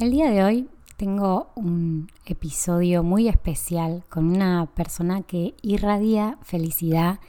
[0.00, 7.20] El día de hoy tengo un episodio muy especial con una persona que irradia felicidad,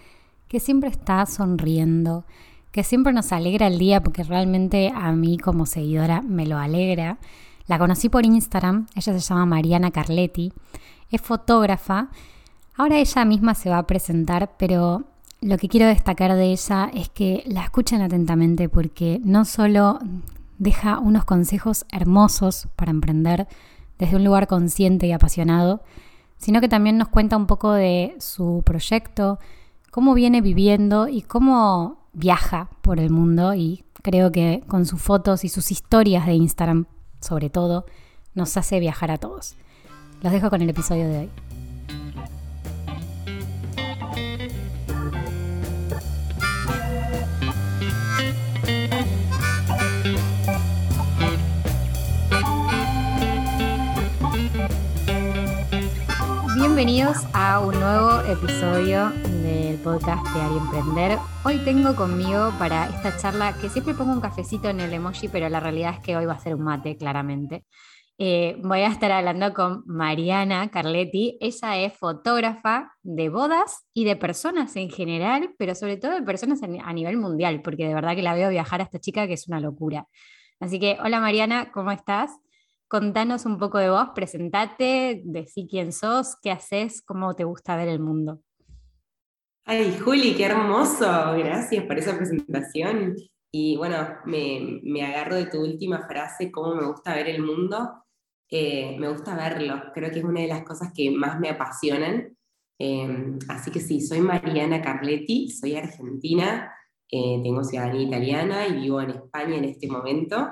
[0.48, 2.26] que siempre está sonriendo,
[2.72, 7.20] que siempre nos alegra el día porque realmente a mí como seguidora me lo alegra.
[7.68, 10.52] La conocí por Instagram, ella se llama Mariana Carletti,
[11.12, 12.10] es fotógrafa.
[12.76, 15.04] Ahora ella misma se va a presentar, pero
[15.40, 20.00] lo que quiero destacar de ella es que la escuchen atentamente porque no solo
[20.58, 23.48] deja unos consejos hermosos para emprender
[23.98, 25.84] desde un lugar consciente y apasionado,
[26.38, 29.40] sino que también nos cuenta un poco de su proyecto,
[29.92, 35.44] cómo viene viviendo y cómo viaja por el mundo y creo que con sus fotos
[35.44, 36.86] y sus historias de Instagram
[37.20, 37.86] sobre todo
[38.34, 39.56] nos hace viajar a todos.
[40.22, 41.65] Los dejo con el episodio de hoy.
[56.76, 59.10] Bienvenidos a un nuevo episodio
[59.42, 61.18] del podcast de Ari Emprender.
[61.46, 65.48] Hoy tengo conmigo para esta charla que siempre pongo un cafecito en el emoji, pero
[65.48, 67.64] la realidad es que hoy va a ser un mate, claramente.
[68.18, 71.38] Eh, voy a estar hablando con Mariana Carletti.
[71.40, 76.62] Ella es fotógrafa de bodas y de personas en general, pero sobre todo de personas
[76.62, 79.48] a nivel mundial, porque de verdad que la veo viajar a esta chica que es
[79.48, 80.08] una locura.
[80.60, 82.32] Así que, hola Mariana, ¿cómo estás?
[82.96, 87.90] Contanos un poco de vos, presentate, decí quién sos, qué haces, cómo te gusta ver
[87.90, 88.40] el mundo.
[89.66, 91.06] Ay, Juli, qué hermoso.
[91.38, 93.18] Gracias por esa presentación.
[93.52, 98.06] Y bueno, me, me agarro de tu última frase, cómo me gusta ver el mundo.
[98.50, 102.38] Eh, me gusta verlo, creo que es una de las cosas que más me apasionan.
[102.80, 106.74] Eh, así que sí, soy Mariana Carletti, soy argentina,
[107.12, 110.48] eh, tengo ciudadanía italiana y vivo en España en este momento.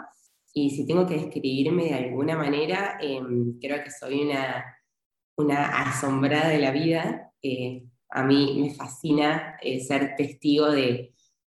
[0.54, 4.64] Y si tengo que describirme de alguna manera, em, creo que soy una,
[5.36, 7.32] una asombrada de la vida.
[7.42, 11.14] Eh, a mí me fascina eh, ser testigo de,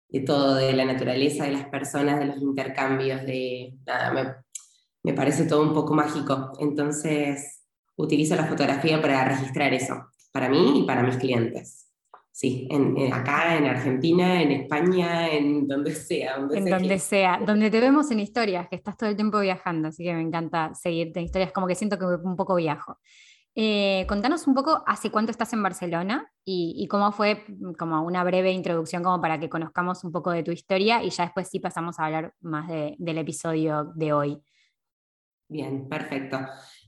[0.10, 4.36] de, todo, de la naturaleza, de las personas, de los intercambios, de nada, me,
[5.04, 6.54] me parece todo un poco mágico.
[6.60, 7.64] Entonces,
[7.96, 11.87] utilizo la fotografía para registrar eso, para mí y para mis clientes.
[12.38, 16.36] Sí, en, acá, en Argentina, en España, en donde sea.
[16.36, 20.04] en donde sea, donde te vemos en historias, que estás todo el tiempo viajando, así
[20.04, 23.00] que me encanta seguirte en historias, como que siento que un poco viajo.
[23.56, 27.44] Eh, contanos un poco hace cuánto estás en Barcelona y, cómo fue
[27.76, 31.24] como una breve introducción como para que conozcamos un poco de tu historia y ya
[31.24, 34.40] después sí pasamos a hablar más del episodio de hoy.
[35.50, 36.38] Bien, perfecto.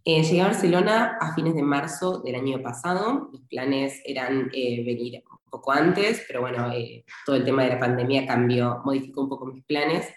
[0.06, 3.30] Eh, llegué a Barcelona a fines de marzo del año pasado.
[3.32, 7.80] Los planes eran eh, venir poco antes, pero bueno, eh, todo el tema de la
[7.80, 10.08] pandemia cambió, modificó un poco mis planes,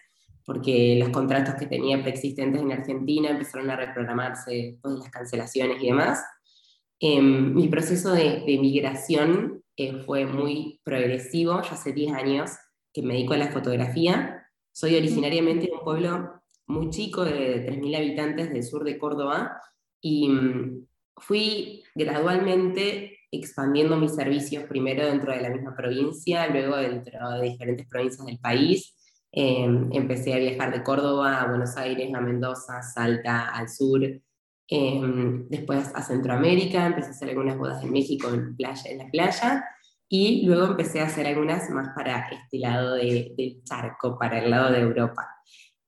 [0.45, 5.83] porque los contratos que tenía preexistentes en Argentina empezaron a reprogramarse después de las cancelaciones
[5.83, 6.25] y demás.
[6.99, 12.51] Em, mi proceso de, migración eh, fue muy progresivo, ya hace 10 años
[12.93, 14.47] que me dedico a la fotografía.
[14.73, 19.61] Soy originariamente de un pueblo muy chico de 3.000 habitantes del sur de Córdoba
[20.01, 27.31] y mm, fui gradualmente expandiendo mis servicios primero dentro de la misma provincia, luego dentro
[27.31, 28.95] de diferentes provincias del país.
[29.33, 34.03] Em, empecé a viajar de Córdoba a Buenos Aires, a Mendoza, Salta, al sur,
[34.69, 39.11] em, después a Centroamérica, empecé a hacer algunas bodas en México en, playa, en la
[39.11, 39.65] playa,
[40.09, 44.51] y luego empecé a hacer algunas más para este lado de, del charco, para el
[44.51, 45.27] lado de Europa.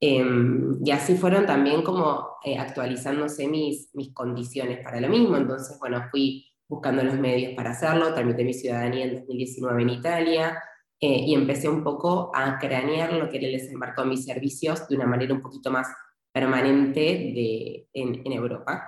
[0.00, 5.36] Em, y así fueron también como eh, actualizándose mis, mis condiciones para lo mismo.
[5.36, 10.62] Entonces, bueno, fui buscando los medios para hacerlo, tramité mi ciudadanía en 2019 en Italia
[11.00, 15.06] eh, y empecé un poco a cranear lo que les embarcó mis servicios de una
[15.06, 15.88] manera un poquito más
[16.32, 18.82] permanente de, en, Europa.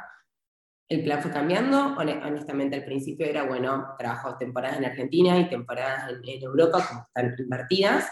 [0.88, 6.10] El plan fue cambiando, honestamente al principio era, bueno, trabajo temporadas en Argentina y temporadas
[6.10, 8.08] en, Europa, como están invertidas,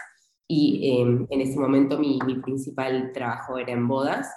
[0.47, 4.29] y em, en ese momento mi, mi principal trabajo era en bodas,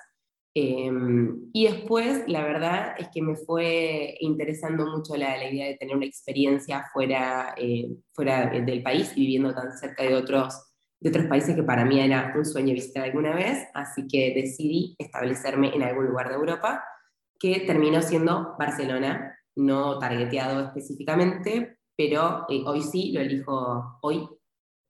[0.61, 5.77] Em, y después, la verdad es que me fue interesando mucho la, la idea de
[5.77, 11.11] tener una experiencia fuera, eh, fuera del país y viviendo tan cerca de otros, de
[11.11, 15.73] otros países que para mí era un sueño visitar alguna vez, así que decidí establecerme
[15.73, 16.83] en algún lugar de Europa,
[17.39, 24.29] que terminó siendo Barcelona, no targeteado específicamente, pero eh, hoy sí lo elijo, hoy,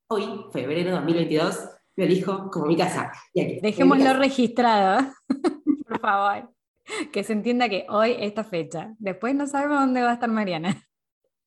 [0.09, 1.69] hoy, febrero de 2022,
[1.99, 3.11] lo elijo como mi casa.
[3.33, 5.05] Dejémoslo registrado,
[5.89, 6.49] por favor.
[7.11, 8.95] Que se entienda que hoy esta fecha.
[8.97, 10.81] Después no sabemos dónde va a estar Mariana.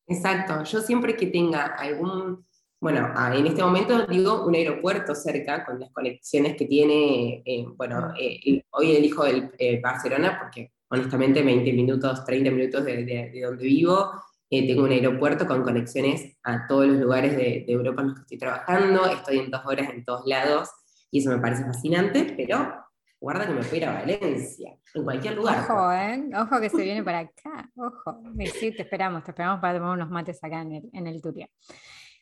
[0.06, 0.62] Exacto.
[0.64, 2.46] Yo siempre que tenga algún,
[2.80, 8.12] bueno, en este momento digo un aeropuerto cerca con las conexiones que tiene, eh, bueno,
[8.20, 14.12] eh, hoy elijo el Barcelona porque honestamente 20 minutos, 30 minutos de, donde vivo,
[14.50, 18.22] tengo un aeropuerto con conexiones a todos los lugares de, de Europa en los que
[18.22, 20.68] estoy trabajando, estoy en dos horas en todos lados
[21.10, 22.81] y eso me parece fascinante, pero
[23.22, 25.58] guarda que me voy a a Valencia, en cualquier lugar.
[25.60, 26.28] Ojo, ¿eh?
[26.36, 28.20] Ojo que se viene para acá, ojo.
[28.58, 31.48] Sí, te esperamos, te esperamos para tomar unos mates acá en el, en el Turia.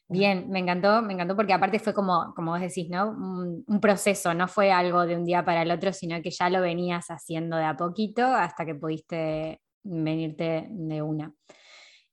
[0.08, 3.11] Bien, me encantó, me encantó porque aparte fue como, como vos decís, ¿no?
[3.67, 6.61] Un, proceso, no fue algo de un día para el otro, sino que ya lo
[6.61, 11.32] venías haciendo de a poquito hasta que pudiste venirte de una.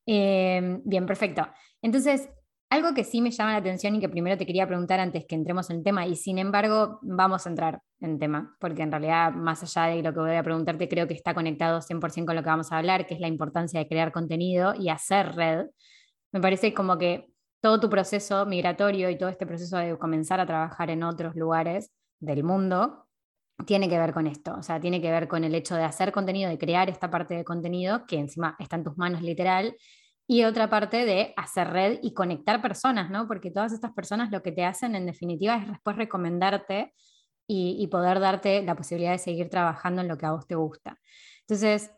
[0.05, 1.45] Eh, bien, perfecto.
[1.81, 2.29] Entonces,
[2.69, 5.35] algo que sí me llama la atención y que primero te quería preguntar antes que
[5.35, 9.31] entremos en el tema, y sin embargo vamos a entrar en tema, porque en realidad
[9.33, 12.43] más allá de lo que voy a preguntarte, creo que está conectado 100% con lo
[12.43, 15.67] que vamos a hablar, que es la importancia de crear contenido y hacer red.
[16.31, 17.27] Me parece como que
[17.61, 21.91] todo tu proceso migratorio y todo este proceso de comenzar a trabajar en otros lugares
[22.19, 23.07] del mundo
[23.65, 26.11] tiene que ver con esto, o sea, tiene que ver con el hecho de hacer
[26.11, 29.75] contenido, de crear esta parte de contenido que encima está en tus manos literal
[30.27, 33.27] y otra parte de hacer red y conectar personas, ¿no?
[33.27, 36.93] Porque todas estas personas lo que te hacen en definitiva es después recomendarte
[37.49, 40.99] y, poder darte la posibilidad de seguir trabajando en lo que a vos te gusta.
[41.41, 41.91] Entonces,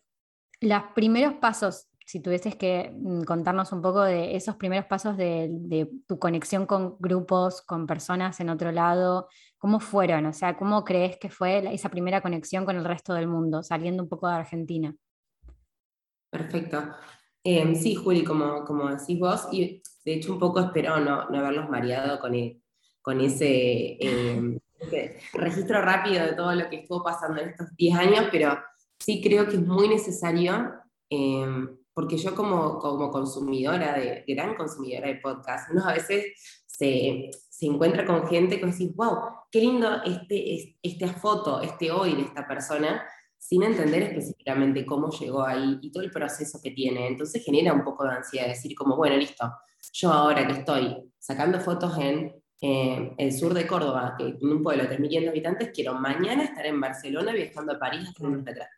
[0.61, 5.89] los primeros pasos, si tuvieses que mm, contarnos un poco de esos primeros pasos de,
[6.07, 9.27] tu conexión con grupos, con personas en otro lado,
[9.57, 10.27] ¿cómo fueron?
[10.27, 14.03] O sea, ¿cómo crees que fue esa primera conexión con el resto del mundo, saliendo
[14.03, 14.95] un poco de Argentina?
[16.29, 16.93] Perfecto.
[17.43, 21.39] Em, sí, Juli, como, como decís vos, y de hecho un poco espero no, no
[21.39, 22.33] haberlos mareado con,
[23.01, 28.25] con em, ese, registro rápido de todo lo que estuvo pasando en estos 10 años,
[28.31, 28.57] pero
[28.99, 30.73] sí creo que es muy necesario,
[31.09, 36.25] em, porque yo como, como consumidora, de, gran consumidora de podcast, uno a veces
[36.65, 39.17] se, se encuentra con gente que decís, wow,
[39.51, 43.03] qué lindo este, esta foto, este hoy de esta persona,
[43.39, 47.07] sin entender específicamente cómo llegó ahí y todo el proceso que tiene.
[47.07, 49.51] Entonces genera un poco de ansiedad decir como, bueno, listo,
[49.93, 54.61] yo ahora que estoy sacando fotos en eh, el sur de Córdoba, que tiene un
[54.61, 58.69] pueblo de 3.500 habitantes, quiero mañana estar en Barcelona viajando a París haciendo un atrás.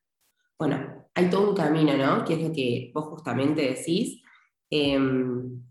[0.57, 2.23] Bueno, hay todo un camino, ¿no?
[2.23, 4.21] Que es lo que vos justamente decís.
[4.69, 5.63] Em,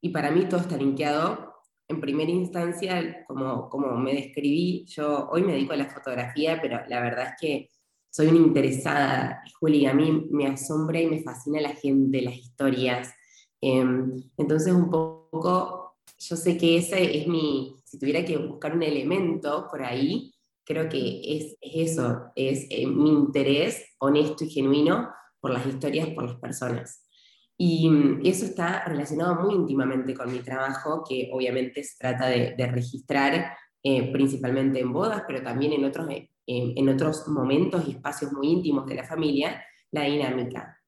[0.00, 1.54] y para mí todo está linkeado.
[1.86, 6.80] En primera instancia, como, como me describí, yo hoy me dedico a la fotografía, pero
[6.88, 7.68] la verdad es que
[8.12, 13.10] soy una interesada, Juli, a mí me asombra y me fascina la gente, las historias.
[13.58, 18.82] Em, entonces, un poco, yo sé que ese es mi, si tuviera que buscar un
[18.82, 25.08] elemento por ahí, creo que es, eso, es eh, mi interés honesto y genuino
[25.40, 27.08] por las historias, por las personas.
[27.56, 32.54] Y mm, eso está relacionado muy íntimamente con mi trabajo, que obviamente se trata de,
[32.66, 36.06] registrar eh, principalmente en bodas, pero también en otros
[36.46, 40.78] eh, en otros momentos y espacios muy íntimos de la familia, la dinámica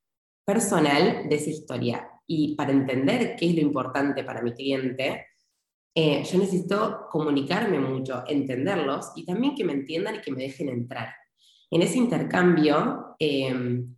[0.44, 2.10] personal de esa historia.
[2.26, 5.26] Y para entender qué es lo importante para mi cliente,
[5.94, 10.68] eh, yo necesito comunicarme mucho, entenderlos y también que me entiendan y que me dejen
[10.68, 11.14] entrar.
[11.70, 13.94] En ese intercambio, em,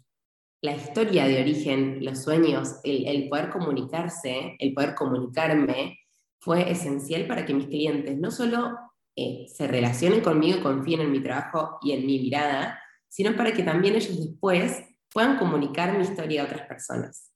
[0.62, 5.98] la historia de origen, los sueños, el, poder comunicarse, el poder comunicarme,
[6.38, 8.76] fue esencial para que mis clientes no solo
[9.16, 12.78] eh, se relacionen conmigo, confíen en mi trabajo y en mi mirada,
[13.08, 17.32] sino para que también ellos después puedan comunicar mi historia a otras personas.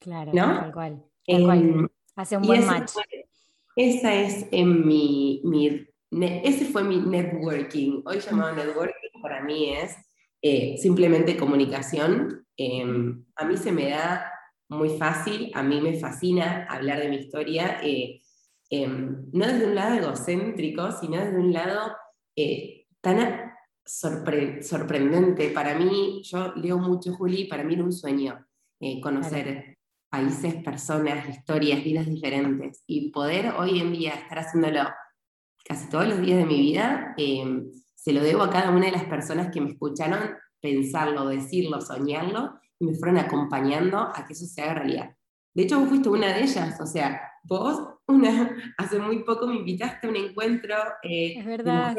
[0.00, 1.04] Claro, tal cual.
[1.26, 2.92] Em, Hace un buen match.
[3.76, 5.86] esa es en mi, mi,
[6.42, 8.02] ese fue mi networking.
[8.04, 9.96] Hoy llamado networking para mí es
[10.42, 12.44] eh, simplemente comunicación.
[12.56, 14.30] Em, a mí se me da
[14.68, 17.78] muy fácil, a mí me fascina hablar de mi historia.
[17.82, 18.20] Eh,
[18.74, 21.94] Em, no desde un lado egocéntrico, sino desde un lado
[22.34, 23.52] eh, tan
[23.84, 25.50] sorprendente.
[25.50, 28.46] Para mí, yo leo mucho, Juli, para mí era un sueño
[28.80, 29.76] eh, conocer
[30.08, 34.88] países, personas, historias, vidas diferentes y poder hoy en día estar haciéndolo
[35.66, 38.92] casi todos los días de mi vida, em, se lo debo a cada una de
[38.92, 40.30] las personas que me escucharon
[40.62, 45.14] pensarlo, decirlo, soñarlo y me fueron acompañando a que eso se haga realidad.
[45.52, 49.56] De hecho, vos fuiste una de ellas, o sea, vos una, hace muy poco me
[49.56, 51.96] invitaste a un encuentro eh, es verdad,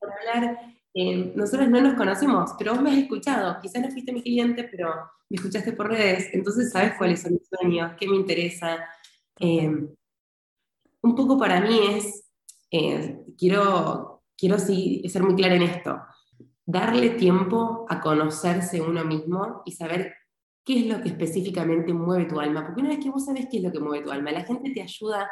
[0.00, 0.58] hablar.
[0.96, 3.60] Eh, nosotros no nos conocemos, pero vos me has escuchado.
[3.60, 4.90] Quizás no fuiste mi cliente, pero
[5.28, 8.78] me escuchaste por redes, entonces sabes cuáles son mis sueños, qué me interesa.
[9.40, 9.68] Eh,
[11.02, 12.30] un poco para mí es,
[13.36, 16.00] quiero, quiero sí, ser muy clara en esto,
[16.64, 20.14] darle tiempo a conocerse uno mismo y saber
[20.64, 22.64] qué es lo que específicamente mueve tu alma.
[22.64, 24.70] Porque una vez que vos sabes qué es lo que mueve tu alma, la gente
[24.70, 25.28] te ayuda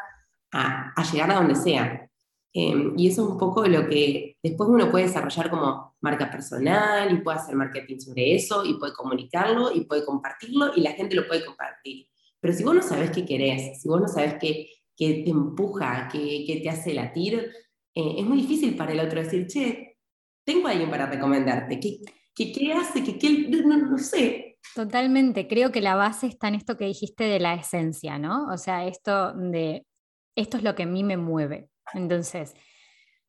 [0.53, 2.09] a, llegar a donde sea.
[2.55, 7.11] Em, y eso es un poco lo que después uno puede desarrollar como marca personal
[7.11, 11.15] y puede hacer marketing sobre eso y puede comunicarlo y puede compartirlo y la gente
[11.15, 12.09] lo puede compartir.
[12.41, 16.61] Pero si vos no sabes qué querés, si vos no sabes qué, te empuja, qué,
[16.63, 17.51] te hace latir,
[17.95, 19.97] eh, es muy difícil para el otro decir, che,
[20.45, 21.81] tengo a alguien para recomendarte.
[21.81, 21.99] ¿Qué,
[22.35, 23.03] qué, qué hace?
[23.03, 24.52] ¿Qué, qué no, no, sé.
[24.75, 28.47] Totalmente, creo que la base está en esto que dijiste de la esencia, ¿no?
[28.53, 29.87] O sea, esto de,
[30.35, 31.69] esto es lo que a mí me mueve.
[31.93, 32.55] Entonces,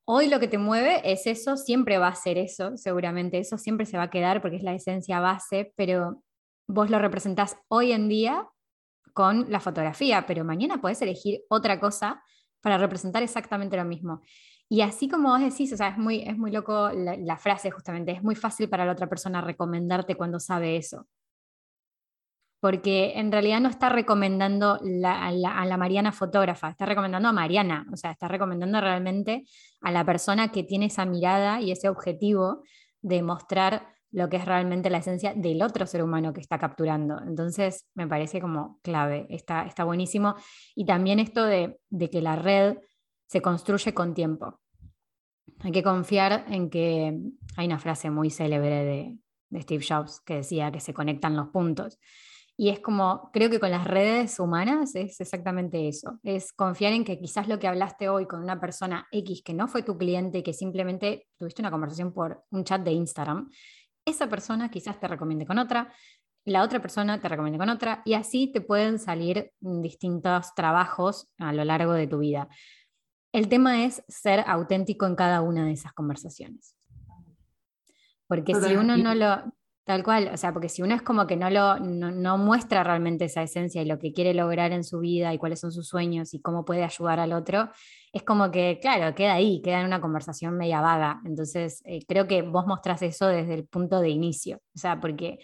[0.06, 3.86] hoy lo que te mueve es eso, siempre va a ser eso, seguramente eso siempre
[3.86, 6.24] se va a quedar porque es la esencia base, pero
[6.68, 8.48] vos lo representás hoy en día
[9.14, 12.24] con la fotografía, pero mañana puedes elegir otra cosa
[12.62, 14.22] para representar exactamente lo mismo.
[14.70, 18.12] Y así como vos decís, o sea, es muy, es muy loco la, frase justamente,
[18.12, 21.08] es muy fácil para la otra persona recomendarte cuando sabe eso.
[22.64, 27.98] Porque en realidad no está recomendando a, la, Mariana fotógrafa, está recomendando a Mariana, o
[27.98, 29.44] sea, está recomendando realmente
[29.82, 32.64] a la persona que tiene esa mirada y ese objetivo
[33.02, 37.20] de mostrar lo que es realmente la esencia del otro ser humano que está capturando.
[37.28, 40.36] Entonces, me parece como clave, está, está buenísimo.
[40.74, 42.78] Y también esto de, que la red
[43.28, 44.62] se construye con tiempo.
[45.60, 47.20] Hay que confiar en que
[47.58, 49.18] hay una frase muy célebre de,
[49.50, 52.00] de Steve Jobs que decía que se conectan los puntos.
[52.56, 57.04] Y es como, creo que con las redes humanas es exactamente eso, es confiar en
[57.04, 60.44] que quizás lo que hablaste hoy con una persona X que no fue tu cliente,
[60.44, 63.50] que simplemente tuviste una conversación por un chat de Instagram,
[64.06, 65.92] esa persona quizás te recomiende con otra,
[66.46, 71.54] la otra persona te recomiende con otra, y así te pueden salir distintos trabajos a
[71.54, 72.50] lo largo de tu vida.
[73.32, 76.76] El tema es ser auténtico en cada una de esas conversaciones.
[78.28, 79.44] Porque si uno no lo,
[79.86, 83.26] Tal cual, o sea, porque si uno es como que no, lo, no, muestra realmente
[83.26, 86.34] esa esencia y lo que quiere lograr en su vida y cuáles son sus sueños
[86.34, 87.70] y cómo puede ayudar al otro,
[88.14, 91.22] es como que, claro, queda ahí, queda en una conversación media vaga.
[91.26, 95.40] Entonces, eh, creo que vos mostrás eso desde el punto de inicio, o sea, porque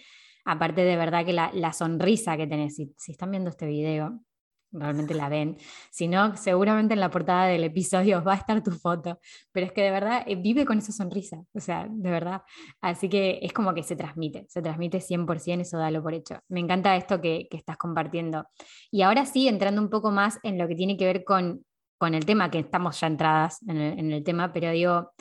[0.46, 4.22] aparte de verdad que la, la sonrisa que tenés, si, si están viendo este video,
[4.72, 5.58] realmente la ven.
[5.92, 9.20] Si no, seguramente en la portada del episodio va a estar tu foto,
[9.52, 12.42] pero es que de verdad eh, vive con esa sonrisa, o sea, de verdad.
[12.82, 16.40] Así que es como que se transmite, se transmite 100%, eso dalo por hecho.
[16.48, 18.46] Me encanta esto que, estás compartiendo.
[18.90, 21.66] Y ahora sí, entrando un poco más en lo que tiene que ver con,
[21.98, 25.12] con el tema, que estamos ya entradas en el, en el tema, pero digo,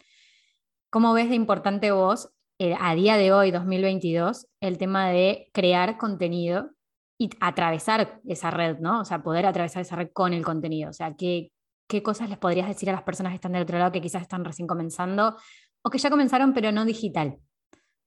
[0.91, 5.97] ¿cómo ves de importante vos eh, a día de hoy, 2022, el tema de crear
[5.97, 6.73] contenido
[7.19, 9.01] y atravesar esa red, ¿no?
[9.01, 10.91] O sea, poder atravesar esa red con el contenido.
[10.91, 11.51] O sea, ¿qué,
[11.89, 14.23] qué cosas les podrías decir a las personas que están del otro lado que quizás
[14.23, 15.37] están recién comenzando
[15.83, 17.39] o que ya comenzaron pero no digital?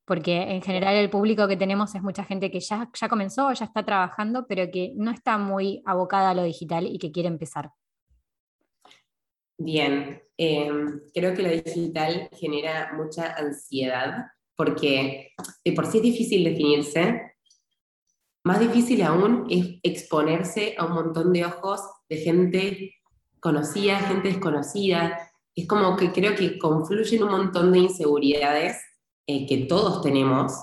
[0.06, 3.66] Porque en general el público que tenemos es mucha gente que ya, ya comenzó, ya
[3.66, 7.72] está trabajando, pero que no está muy abocada a lo digital y que quiere empezar.
[9.58, 14.26] Bien, em, creo que lo digital genera mucha ansiedad
[14.56, 15.32] porque
[15.64, 17.31] de por sí es difícil definirse,
[18.44, 22.96] más difícil aún es exponerse a un montón de ojos de gente
[23.40, 25.32] conocida, gente desconocida.
[25.56, 28.82] Es como que creo que confluyen un montón de inseguridades
[29.28, 30.54] eh, que todos tenemos,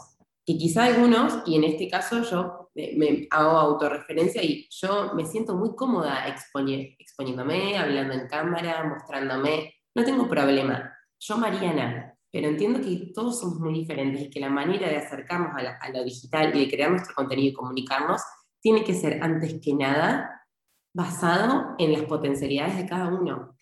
[0.45, 5.55] que quizá algunos, y en este caso yo me, hago autorreferencia y yo me siento
[5.55, 10.93] muy cómoda exponiéndome, hablando en cámara, mostrándome, no tengo problema.
[11.21, 15.51] Yo, Mariana, pero entiendo que todos somos muy diferentes y que la manera de acercarnos
[15.57, 18.23] a, lo digital y de crear nuestro contenido y comunicarnos
[18.61, 20.47] tiene que ser antes que nada
[20.95, 23.57] basado en las potencialidades de cada uno.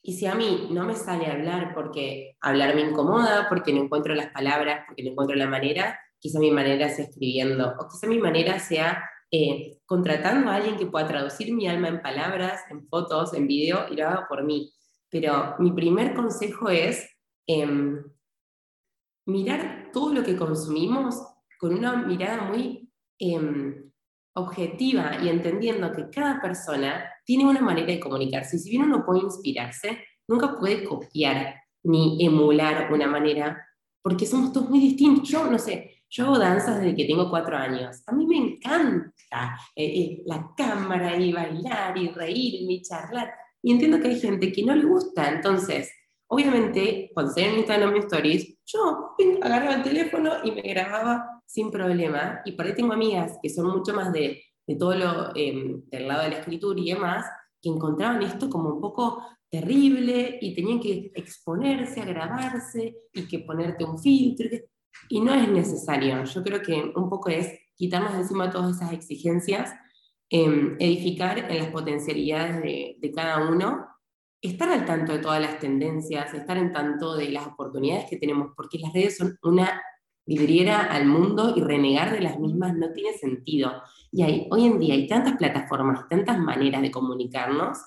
[0.00, 4.14] Y si a mí no me sale hablar porque hablar me incomoda, porque no encuentro
[4.14, 8.18] las palabras, porque no encuentro la manera, quizá mi manera sea escribiendo, o quizá mi
[8.18, 13.34] manera sea eh, contratando a alguien que pueda traducir mi alma en palabras, en fotos,
[13.34, 14.72] en video, y lo haga por mí.
[15.10, 17.12] Pero mi primer consejo es
[17.46, 18.02] Em,
[19.26, 21.16] mirar todo lo que consumimos
[21.58, 23.90] con una mirada muy em,
[24.34, 28.56] objetiva y entendiendo que cada persona tiene una manera de comunicarse.
[28.56, 33.64] Y si bien uno puede inspirarse, nunca puede copiar ni emular una manera,
[34.02, 35.28] porque somos todos muy distintos.
[35.28, 38.02] Yo, no sé, yo hago danzas desde que tengo cuatro años.
[38.06, 43.32] A mí me encanta eh, eh, la cámara y bailar y reírme y charlar.
[43.62, 45.30] Y entiendo que hay gente que no le gusta.
[45.30, 45.90] Entonces,
[46.34, 51.70] Obviamente, cuando salía en Instagram mis stories, yo agarraba el teléfono y me grababa sin
[51.70, 52.40] problema.
[52.46, 56.08] Y por ahí tengo amigas que son mucho más de, de todo lo em, del
[56.08, 57.26] lado de la escritura y demás,
[57.60, 63.40] que encontraban esto como un poco terrible y tenían que exponerse a grabarse y que
[63.40, 64.48] ponerte un filtro.
[65.10, 66.24] Y no es necesario.
[66.24, 69.74] Yo creo que un poco es quitarnos de encima todas esas exigencias
[70.30, 73.91] em, edificar en las potencialidades de, de cada uno,
[74.42, 78.52] estar al tanto de todas las tendencias, estar en tanto de las oportunidades que tenemos,
[78.56, 79.80] porque las redes son una
[80.26, 83.82] vidriera al mundo y renegar de las mismas no tiene sentido.
[84.10, 87.78] Y hoy en día hay tantas plataformas, tantas maneras de comunicarnos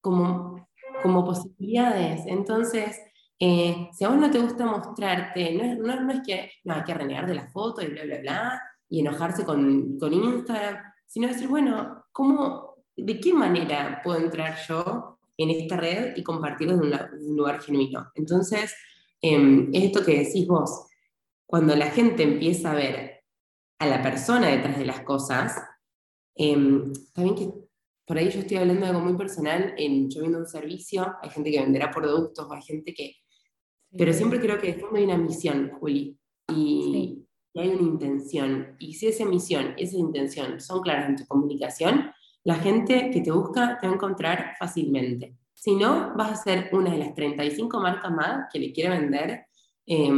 [0.00, 0.68] como,
[1.02, 2.22] como posibilidades.
[2.26, 3.00] Entonces,
[3.38, 6.84] eh, si a vos no te gusta mostrarte, no es, no, es que no, hay
[6.84, 11.28] que renegar de la foto y bla, bla, bla, y enojarse con, con Instagram, sino
[11.28, 16.80] decir, bueno, ¿cómo, ¿de qué manera puedo entrar yo en esta red y compartirlo en
[16.80, 18.10] un, lugar genuino?
[18.14, 18.74] Entonces,
[19.20, 20.86] eh, esto que decís vos,
[21.46, 23.24] cuando la gente empieza a ver
[23.78, 25.60] a la persona detrás de las cosas,
[26.34, 27.52] em, también que
[28.06, 31.30] por ahí yo estoy hablando de algo muy personal, en, yo viendo un servicio, hay
[31.30, 33.16] gente que venderá productos, hay gente que...
[33.96, 38.76] Pero siempre creo que de fondo hay una misión, Juli, y, y hay una intención.
[38.78, 42.10] Y si esa misión esa intención son claras en tu comunicación,
[42.44, 45.36] la gente que te busca te va a encontrar fácilmente.
[45.54, 49.46] Si no, vas a ser una de las 35 marcas más que le quiere vender
[49.86, 50.10] eh,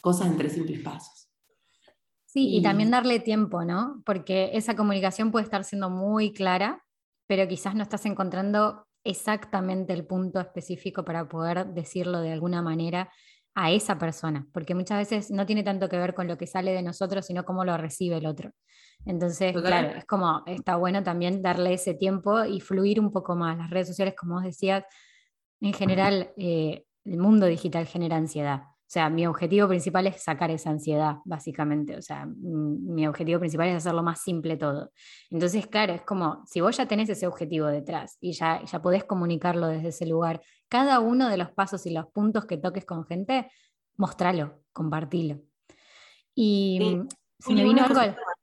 [0.00, 1.28] cosas en tres simples pasos.
[2.26, 4.02] Sí, y, también darle tiempo, ¿no?
[4.06, 6.82] Porque esa comunicación puede estar siendo muy clara,
[7.26, 13.10] pero quizás no estás encontrando exactamente el punto específico para poder decirlo de alguna manera
[13.54, 16.72] a esa persona, porque muchas veces no tiene tanto que ver con lo que sale
[16.72, 18.52] de nosotros, sino cómo lo recibe el otro.
[19.04, 23.58] Entonces, claro, es como, está bueno también darle ese tiempo y fluir un poco más.
[23.58, 24.84] Las redes sociales, como vos decías,
[25.60, 28.62] en general, eh, el mundo digital genera ansiedad.
[28.92, 31.96] O sea, mi objetivo principal es sacar esa ansiedad, básicamente.
[31.96, 34.90] O sea, mi objetivo principal es hacerlo más simple todo.
[35.30, 39.04] Entonces, claro, es como, si vos ya tenés ese objetivo detrás y ya, ya podés
[39.04, 43.06] comunicarlo desde ese lugar, cada uno de los pasos y los puntos que toques con
[43.06, 43.50] gente,
[43.96, 45.40] mostralo, compartilo.
[46.34, 47.08] Y mm,
[47.38, 47.98] si me vino algo...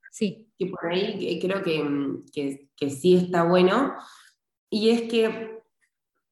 [0.10, 0.51] Sí.
[0.58, 1.88] Que por ahí creo que,
[2.34, 3.94] que, que sí está bueno.
[4.72, 5.62] Y es que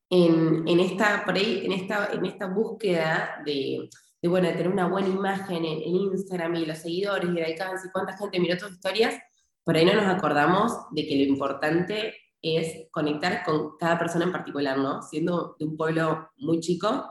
[0.09, 3.87] en, en, esta, por ahí, en, esta, en esta búsqueda de,
[4.21, 7.87] de, bueno, de tener una buena imagen en, Instagram y los seguidores y el alcance
[7.87, 9.15] y cuánta gente miró tus historias,
[9.63, 14.31] por ahí no nos acordamos de que lo importante es conectar con cada persona en
[14.31, 15.01] particular, ¿no?
[15.01, 17.05] Siendo de un pueblo muy chico,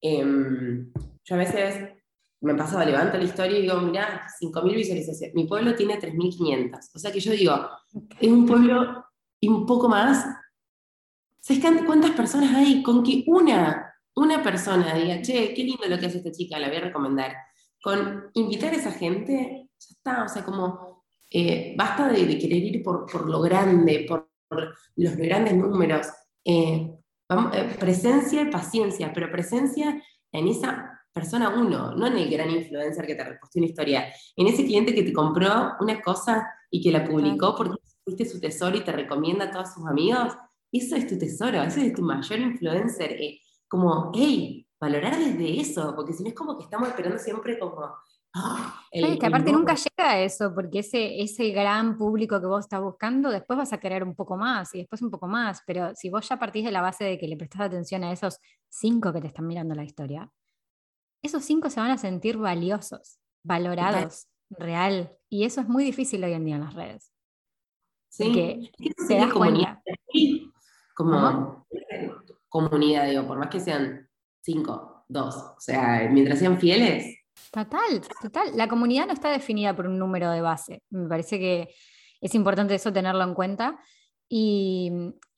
[0.00, 0.92] em,
[1.24, 1.90] yo a veces
[2.40, 6.98] me pasaba, levanto la historia y digo, mira, 5.000 visualizaciones, mi pueblo tiene 3.500, o
[6.98, 7.68] sea que yo digo,
[8.20, 9.04] es un pueblo
[9.40, 10.24] y un poco más,
[11.40, 16.06] ¿sabes cuántas personas hay con que una una persona diga, che, qué lindo lo que
[16.06, 17.36] hace esta chica, la voy a recomendar,
[17.82, 22.82] con invitar a esa gente, ya está, o sea, como eh, basta de, querer ir
[22.82, 24.30] por, lo grande, por,
[24.96, 26.06] los grandes números.
[26.44, 26.90] Eh,
[27.30, 33.06] eh, presencia y paciencia, pero presencia en esa persona uno, no en el gran influencer
[33.06, 36.90] que te repostó una historia, en ese cliente que te compró una cosa y que
[36.90, 40.34] la publicó porque fuiste su tesoro y te recomienda a todos sus amigos,
[40.72, 43.20] eso es tu tesoro, ese es tu mayor influencer
[43.68, 47.94] como, hey, valorar desde eso, porque si no es como que estamos esperando siempre como...
[48.34, 48.82] ¡ah!
[48.90, 53.30] que aparte nunca llega a eso, porque ese, ese gran público que vos estás buscando,
[53.30, 56.28] después vas a querer un poco más y después un poco más, pero si vos
[56.28, 59.28] ya partís de la base de que le prestás atención a esos cinco que te
[59.28, 60.30] están mirando la historia,
[61.22, 66.32] esos cinco se van a sentir valiosos, valorados, real, y eso es muy difícil hoy
[66.32, 67.12] en día en las redes.
[68.08, 68.72] Sí, que
[69.06, 69.82] te das cuenta.
[70.94, 71.66] Como,
[72.48, 74.08] comunidad, digo, por más que sean
[74.42, 77.16] cinco, dos, o sea, mientras sean fieles.
[77.50, 78.56] Total, total.
[78.56, 80.82] La comunidad no está definida por un número de base.
[80.90, 81.68] Me parece que
[82.20, 83.78] es importante eso tenerlo en cuenta.
[84.28, 84.90] Y,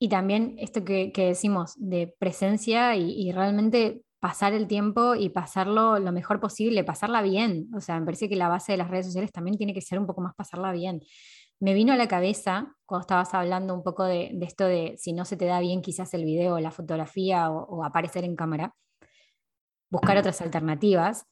[0.09, 6.41] también esto que, decimos de presencia y, realmente pasar el tiempo y pasarlo lo mejor
[6.41, 7.69] posible, pasarla bien.
[7.75, 9.99] O sea, me parece que la base de las redes sociales también tiene que ser
[9.99, 11.01] un poco más pasarla bien
[11.61, 15.25] me vino a la cabeza cuando estabas hablando un poco de, esto de si no
[15.25, 18.75] se te da bien quizás el video, la fotografía o, aparecer en cámara,
[19.91, 21.27] buscar otras alternativas.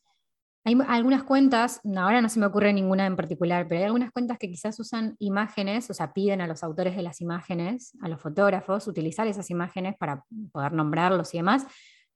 [0.64, 4.38] Hay algunas cuentas, ahora no se me ocurre ninguna en particular, pero hay algunas cuentas
[4.38, 8.20] que quizás usan imágenes, o sea, piden a los autores de las imágenes, a los
[8.20, 11.66] fotógrafos, utilizar esas imágenes para poder nombrarlos y demás,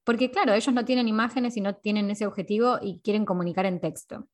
[0.04, 3.80] porque claro, ellos no tienen imágenes y no tienen ese objetivo y quieren comunicar en
[3.80, 4.28] texto.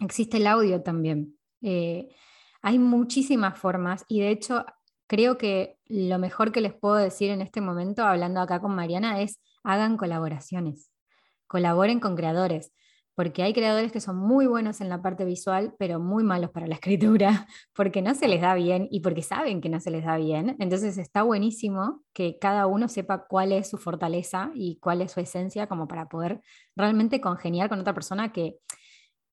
[0.00, 1.36] Existe el audio también.
[1.60, 2.08] Eh,
[2.62, 4.64] hay muchísimas formas y de hecho
[5.06, 9.20] creo que lo mejor que les puedo decir en este momento, hablando acá con Mariana,
[9.20, 10.90] es hagan colaboraciones,
[11.46, 12.72] colaboren con creadores,
[13.14, 16.66] porque hay creadores que son muy buenos en la parte visual, pero muy malos para
[16.66, 20.04] la escritura, porque no se les da bien y porque saben que no se les
[20.04, 20.56] da bien.
[20.58, 25.20] Entonces está buenísimo que cada uno sepa cuál es su fortaleza y cuál es su
[25.20, 26.40] esencia como para poder
[26.74, 28.56] realmente congeniar con otra persona que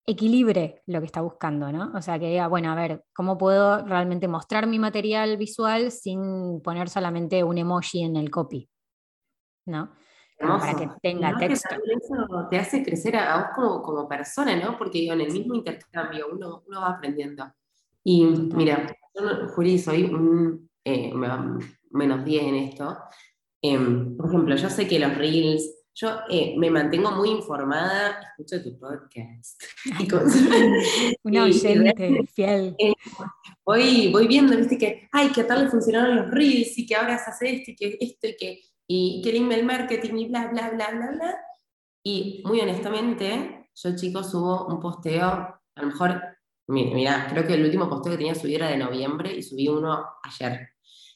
[0.09, 1.91] equilibre lo que está buscando, ¿no?
[1.95, 6.61] O sea, que diga, bueno, a ver, ¿cómo puedo realmente mostrar mi material visual sin
[6.61, 8.69] poner solamente un emoji en el copy?
[9.65, 9.91] ¿No?
[10.39, 11.75] para que tenga texto.
[11.75, 14.77] eso te hace crecer a, vos como, como, persona, ¿no?
[14.77, 17.43] Porque en el mismo intercambio uno, uno va aprendiendo.
[18.03, 21.13] Y mira, yo, Juli, soy un eh,
[21.91, 22.97] menos 10 en esto.
[23.61, 28.63] Em, por ejemplo, yo sé que los reels yo eh, me mantengo muy informada, escucho
[28.63, 29.61] tu podcast.
[31.23, 32.75] Una oyente fiel.
[32.77, 32.93] Eh,
[33.65, 37.17] voy, voy viendo, viste, que, ay, que tal le funcionaron los reels y que ahora
[37.17, 40.47] se hace esto y que esto y que, y que el email marketing y bla,
[40.47, 41.37] bla, bla, bla, bla.
[42.03, 46.21] Y muy honestamente, yo, chicos, subo un posteo, a lo mejor,
[46.67, 49.67] mira, mira, creo que el último posteo que tenía subido era de noviembre y subí
[49.67, 50.69] uno ayer.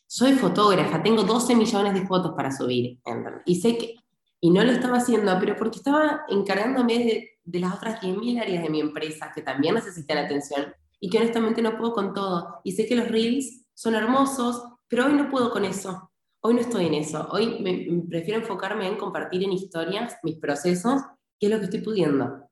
[0.05, 2.99] Soy fotógrafa, tengo 12 millones de fotos para subir.
[3.45, 3.95] Y sé que
[4.43, 8.61] y no lo estaba haciendo, pero porque estaba encargándome de, de las otras 10.000 áreas
[8.61, 12.59] de mi empresa que también necesitan atención y que honestamente no puedo con todo.
[12.65, 16.11] Y sé que los reels son hermosos, pero hoy no puedo con eso.
[16.41, 17.25] Hoy no estoy en eso.
[17.31, 21.01] Hoy me, prefiero enfocarme en compartir en historias mis procesos,
[21.39, 22.49] que es lo que estoy pudiendo.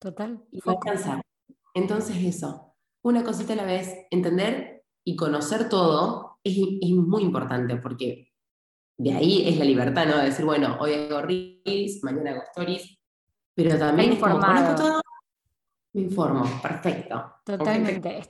[0.00, 0.38] Total.
[0.50, 1.22] Y alcanzar.
[1.72, 7.76] Entonces eso, una cosita a la vez, entender y conocer todo es, es muy importante
[7.76, 8.31] porque
[9.02, 10.18] de ahí es la libertad, ¿no?
[10.18, 12.98] De decir, bueno, hoy hago reels, mañana hago stories,
[13.52, 14.76] pero también informado.
[14.76, 15.02] todo,
[15.92, 17.34] me informo, perfecto.
[17.44, 18.22] Totalmente.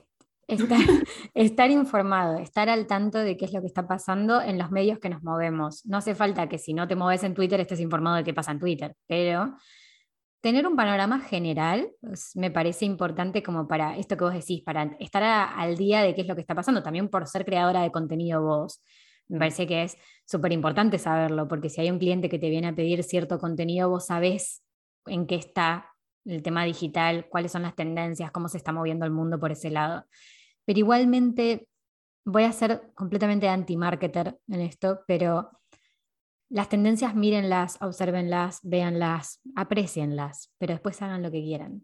[1.33, 4.99] Estar, informado, estar al tanto de qué es lo que está pasando en los medios
[4.99, 5.85] que nos movemos.
[5.85, 8.51] No hace falta que si no te mueves en Twitter estés informado de qué pasa
[8.51, 9.55] en Twitter, pero
[10.41, 14.95] tener un panorama general pues, me parece importante como para esto que vos decís, para
[14.99, 17.91] estar al día de qué es lo que está pasando, también por ser creadora de
[17.91, 18.83] contenido vos.
[19.33, 22.67] Me parece que es súper importante saberlo, porque si hay un cliente que te viene
[22.67, 24.61] a pedir cierto contenido, vos sabés
[25.07, 25.89] en qué está
[26.23, 29.71] el tema digital, cuáles son las tendencias, cómo se está moviendo el mundo por ese
[29.71, 30.05] lado.
[30.65, 31.67] Pero igualmente
[32.23, 35.49] voy a ser completamente anti-marketer en esto, pero
[36.49, 41.81] las tendencias mírenlas, observenlas, véanlas, aprecienlas, pero después hagan lo que quieran.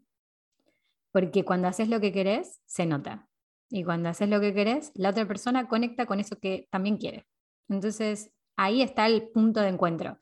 [1.12, 3.28] Porque cuando haces lo que querés, se nota.
[3.72, 7.26] Y cuando haces lo que querés, la otra persona conecta con eso que también quiere.
[7.70, 10.18] Entonces, ahí está el punto de encuentro.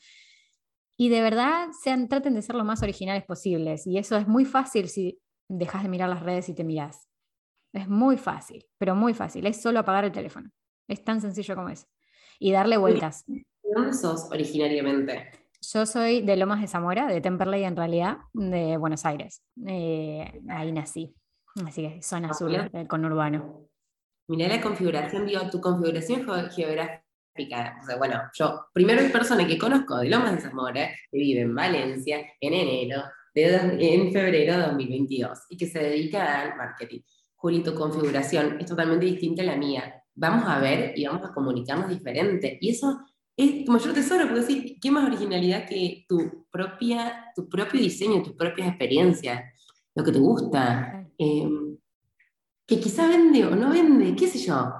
[0.97, 3.85] Y de verdad, sean, traten de ser lo más originales posibles.
[3.87, 7.07] Y eso es muy fácil si dejas de mirar las redes y te miras.
[7.73, 9.45] Es muy fácil, pero muy fácil.
[9.45, 10.49] Es solo apagar el teléfono.
[10.87, 11.85] Es tan sencillo como eso.
[12.39, 13.25] Y darle vueltas.
[13.27, 15.31] ¿De dónde sos originariamente?
[15.61, 19.43] Yo soy de Lomas de Zamora, de Temperley en realidad, de Buenos Aires.
[19.67, 21.15] Eh, ahí nací.
[21.65, 23.67] Así que zona azul del conurbano.
[24.27, 27.06] Mirá la configuración, digo, tu configuración geográfica
[27.43, 31.53] o sea, bueno, yo, primera persona que conozco de Lomas de Zamora, que vive en
[31.53, 37.01] Valencia en enero, de, en febrero de 2022, y que se dedica al marketing.
[37.35, 40.03] Juli, tu configuración es totalmente distinta a la mía.
[40.15, 42.57] Vamos a ver y vamos a comunicarnos diferente.
[42.59, 42.99] Y eso
[43.35, 48.23] es tu mayor tesoro, porque decir, ¿qué más originalidad que tu, propia, tu propio diseño,
[48.23, 49.53] tus propias experiencias,
[49.93, 51.07] lo que te gusta?
[51.19, 51.77] Em,
[52.65, 54.73] que quizá vende o no vende, qué sé yo.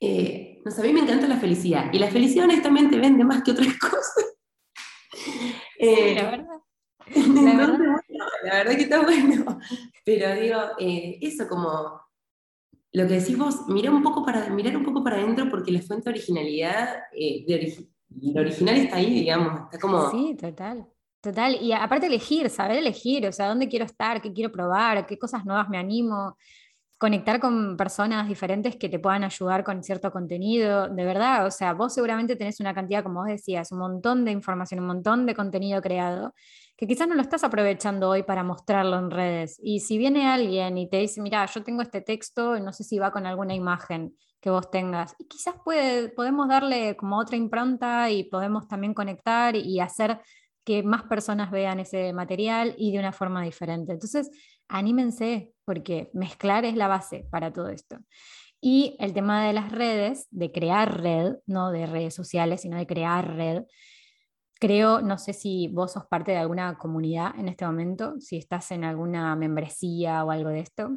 [0.00, 1.92] Eh, a mí me encanta la felicidad.
[1.92, 4.36] Y la felicidad honestamente vende más que otras cosas.
[5.78, 6.60] Eh, la verdad.
[8.44, 8.76] La, verdad.
[8.76, 9.58] que está bueno.
[10.04, 12.00] Pero digo, eh, eso como
[12.92, 15.82] lo que decís vos, mirar un poco para, mirar un poco para adentro porque la
[15.82, 20.10] fuente de originalidad, eh, de lo original está ahí, digamos, está como...
[20.10, 20.86] Sí, total.
[21.20, 25.18] Total, y aparte elegir, saber elegir, o sea, dónde quiero estar, qué quiero probar, qué
[25.18, 26.36] cosas nuevas me animo
[27.04, 31.74] conectar con personas diferentes que te puedan ayudar con cierto contenido, de verdad, o sea,
[31.74, 35.34] vos seguramente tenés una cantidad, como vos decías, un montón de información, un montón de
[35.34, 36.32] contenido creado,
[36.78, 39.60] que quizás no lo estás aprovechando hoy para mostrarlo en redes.
[39.62, 42.98] Y si viene alguien y te dice, mira, yo tengo este texto, no sé si
[42.98, 48.10] va con alguna imagen que vos tengas, y quizás puede, podemos darle como otra impronta
[48.10, 50.22] y podemos también conectar y hacer
[50.64, 53.92] que más personas vean ese material y de una forma diferente.
[53.92, 54.30] Entonces,
[54.68, 57.98] anímense, porque mezclar es la base para todo esto.
[58.60, 62.86] Y el tema de las redes, de crear red, no de redes sociales, sino de
[62.86, 63.64] crear red.
[64.58, 68.70] Creo, no sé si vos sos parte de alguna comunidad en este momento, si estás
[68.70, 70.96] en alguna membresía o algo de esto.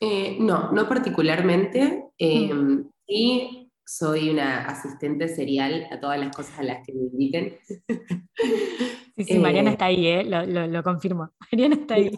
[0.00, 2.06] Eh, no, no particularmente.
[2.18, 2.90] Eh, mm.
[3.06, 7.58] Sí, soy una asistente serial a todas las cosas a las que me inviten.
[9.18, 10.24] Sí, sí, Mariana eh, está ahí, ¿eh?
[10.24, 11.32] lo, lo, confirmo.
[11.50, 12.10] Mariana está ahí.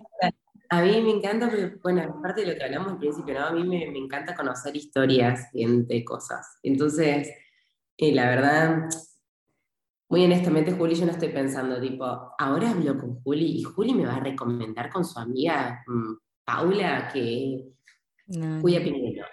[0.69, 1.49] A mí me encanta,
[1.81, 3.47] bueno, aparte de lo que hablamos al principio, ¿no?
[3.47, 6.59] A mí me, me encanta conocer historias, gente, cosas.
[6.61, 7.31] Entonces,
[7.97, 8.89] eh, la verdad,
[10.09, 12.05] muy honestamente, Juli, yo no estoy pensando, tipo,
[12.39, 17.11] ahora hablo con Juli y Juli me va a recomendar con su amiga mm, Paula
[17.13, 17.65] que
[18.61, 19.25] cuida no.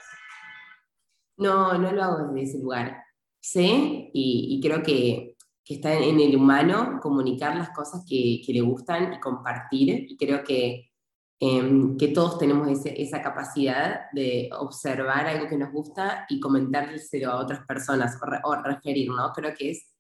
[1.38, 3.04] No, no lo hago desde ese lugar.
[3.40, 5.36] Sé y, creo que,
[5.68, 10.08] está en, el humano comunicar las cosas que, le gustan y compartir.
[10.10, 10.92] Y creo que,
[11.40, 17.42] em, que todos tenemos esa capacidad de observar algo que nos gusta y comentárselo a
[17.42, 19.32] otras personas o, o referir, ¿no?
[19.34, 19.96] Creo que es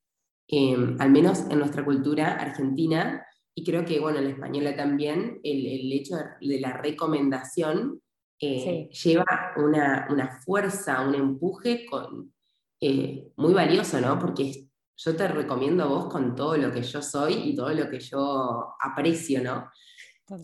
[0.47, 5.39] Em, al menos en nuestra cultura argentina, y creo que, bueno, en la española también,
[5.43, 8.01] el, el hecho de la recomendación
[8.39, 12.33] eh, lleva una, una, fuerza, un empuje con,
[12.79, 14.19] eh, muy valioso, ¿no?
[14.19, 14.67] Porque
[14.97, 17.99] yo te recomiendo a vos con todo lo que yo soy y todo lo que
[17.99, 19.69] yo aprecio, ¿no?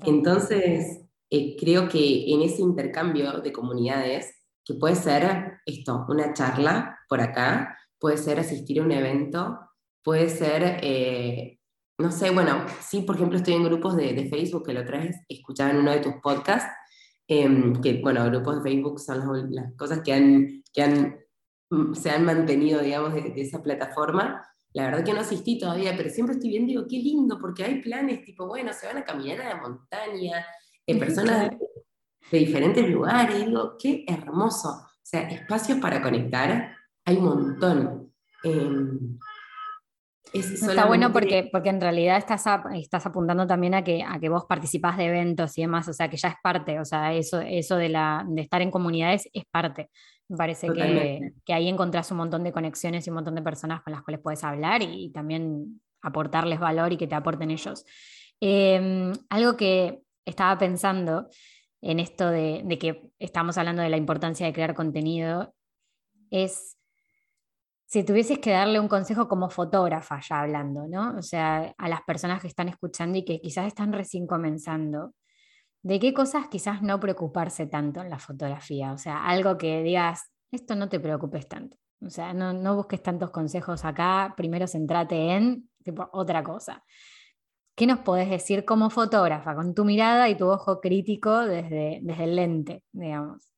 [0.04, 7.00] Entonces, eh, creo que en ese intercambio de comunidades, que puede ser esto, una charla
[7.08, 9.60] por acá, puede ser asistir a un evento,
[10.04, 11.60] puede ser, eh,
[11.98, 15.72] no sé, bueno, sí, por ejemplo, estoy en grupos de, Facebook que lo traes, escuchaba
[15.72, 16.70] en uno de tus podcasts,
[17.34, 21.18] em, que, bueno, grupos de Facebook son las, cosas que, han, que han,
[21.70, 24.46] mm, se han mantenido, digamos, de, esa plataforma.
[24.74, 27.82] La verdad que no asistí todavía, pero siempre estoy viendo, digo, qué lindo, porque hay
[27.82, 30.46] planes tipo, bueno, se van a caminar a la montaña,
[30.86, 31.52] eh, personas
[32.32, 34.70] de, diferentes lugares, digo, qué hermoso.
[34.70, 38.14] O sea, espacios para conectar hay un montón.
[40.34, 44.30] Em, Está bueno porque, porque en realidad estás, estás apuntando también a que, a que
[44.30, 47.42] vos participás de eventos y demás, o sea, que ya es parte, o sea, eso,
[47.42, 49.90] eso de, la, de estar en comunidades es parte.
[50.30, 53.82] Me parece que, que, ahí encontrás un montón de conexiones y un montón de personas
[53.82, 57.86] con las cuales puedes hablar y, también aportarles valor y que te aporten ellos.
[58.40, 61.28] Em, algo que estaba pensando
[61.82, 65.54] en esto de, de que estamos hablando de la importancia de crear contenido
[66.30, 66.78] es
[67.92, 71.18] si tuvieses que darle un consejo como fotógrafa ya hablando, ¿no?
[71.18, 75.14] O sea, a las personas que están escuchando y que quizás están recién comenzando,
[75.84, 78.94] ¿de qué cosas quizás no preocuparse tanto en la fotografía?
[78.94, 81.76] O sea, algo que digas, esto no te preocupes tanto.
[82.00, 85.70] O sea, no, busques tantos consejos acá, primero centrate en
[86.14, 86.86] otra cosa.
[87.76, 92.24] ¿Qué nos podés decir como fotógrafa, con tu mirada y tu ojo crítico desde, desde
[92.24, 93.51] el lente, digamos?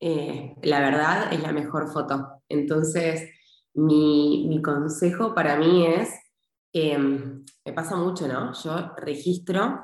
[0.00, 2.42] Eh, la verdad es la mejor foto.
[2.48, 3.30] Entonces,
[3.74, 6.10] mi, consejo para mí es,
[6.72, 8.52] em, me pasa mucho, ¿no?
[8.52, 9.80] Yo registro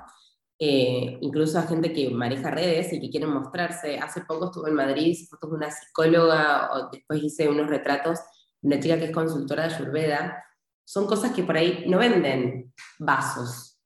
[0.63, 3.99] eh, incluso a gente que maneja redes y que quieren mostrarse.
[3.99, 8.19] Hace poco estuve en Madrid, fotos de una psicóloga, o después hice unos retratos
[8.61, 10.45] de una chica que es consultora de Ayurveda.
[10.85, 13.79] Son cosas que por ahí no venden vasos,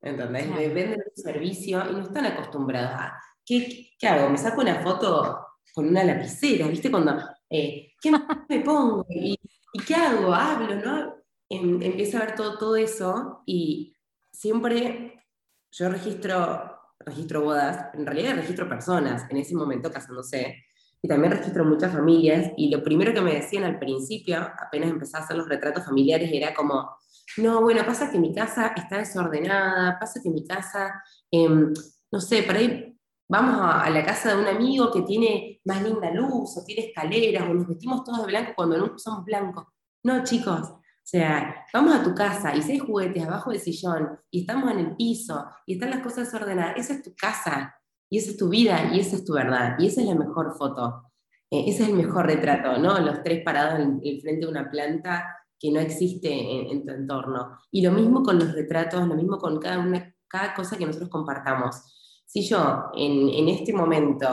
[0.00, 0.48] ¿entendés?
[0.56, 3.20] Venden un servicio y no están acostumbrados a...
[3.44, 4.30] ¿Qué, ¿Qué hago?
[4.30, 5.41] ¿Me saco una foto
[5.74, 6.90] con una lapicera, ¿viste?
[6.90, 9.06] Cuando, eh, ¿qué me pongo?
[9.08, 9.38] ¿Y,
[9.86, 10.34] qué hago?
[10.34, 10.74] ¿Hablo?
[10.76, 11.14] ¿no?
[11.48, 13.94] Em, empiezo a ver todo, todo eso y
[14.32, 15.22] siempre
[15.70, 20.64] yo registro, registro bodas, en realidad registro personas en ese momento casándose,
[21.04, 25.16] y también registro muchas familias, y lo primero que me decían al principio, apenas empecé
[25.16, 26.96] a hacer los retratos familiares, era como,
[27.38, 31.72] no, bueno, pasa que mi casa está desordenada, pasa que mi casa, em,
[32.10, 32.91] no sé, para ir
[33.28, 37.48] vamos a, la casa de un amigo que tiene más linda luz, o tiene escaleras,
[37.48, 39.64] o nos vestimos todos de blanco cuando no somos blancos.
[40.04, 40.60] No, chicos,
[41.02, 44.78] o sea, vamos a tu casa y hay juguetes abajo del sillón y estamos en
[44.78, 47.74] el piso y están las cosas desordenadas, esa es tu casa
[48.08, 50.56] y esa es tu vida y esa es tu verdad y esa es la mejor
[50.56, 51.10] foto.
[51.50, 52.98] Eh, ese es el mejor retrato, ¿no?
[53.00, 57.58] Los tres parados en, frente de una planta que no existe en, en, tu entorno.
[57.70, 61.10] Y lo mismo con los retratos, lo mismo con cada, una, cada cosa que nosotros
[61.10, 62.01] compartamos
[62.32, 64.26] si yo en, este momento,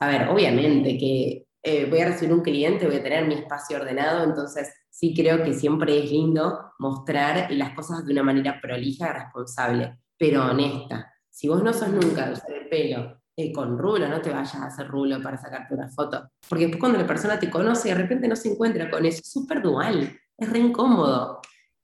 [0.00, 3.76] a ver, obviamente que eh, voy a recibir un cliente, voy a tener mi espacio
[3.76, 9.12] ordenado, entonces sí creo que siempre es lindo mostrar las cosas de una manera prolija,
[9.12, 11.12] responsable, pero honesta.
[11.30, 14.66] Si vos no sos nunca de el pelo eh, con rulo, no te vayas a
[14.66, 16.32] hacer rulo para sacarte una foto.
[16.48, 19.30] Porque después cuando la persona te conoce de repente no se encuentra con eso, es
[19.30, 21.40] súper dual, es re incómodo.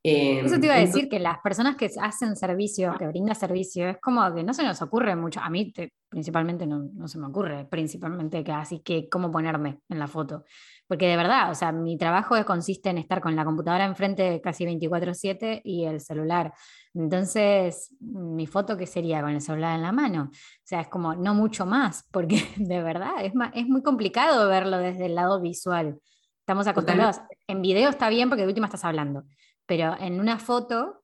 [0.06, 3.88] Eso te iba a em, decir que las personas que hacen servicio, que brindan servicio,
[3.88, 5.40] es como que no se nos ocurre mucho.
[5.40, 5.72] A mí
[6.10, 10.44] principalmente no, no, se me ocurre, principalmente que así que cómo ponerme en la foto.
[10.86, 14.66] Porque de verdad, o sea, mi trabajo consiste en estar con la computadora enfrente casi
[14.66, 16.52] 24/7 y el celular.
[16.92, 20.24] Entonces, mi foto, ¿qué sería con el celular en la mano?
[20.32, 24.76] O sea, es como no mucho más, porque de verdad es, es muy complicado verlo
[24.76, 25.98] desde el lado visual.
[26.40, 27.22] Estamos acostumbrados.
[27.46, 29.24] En video está bien porque de última estás hablando
[29.66, 31.02] pero en una foto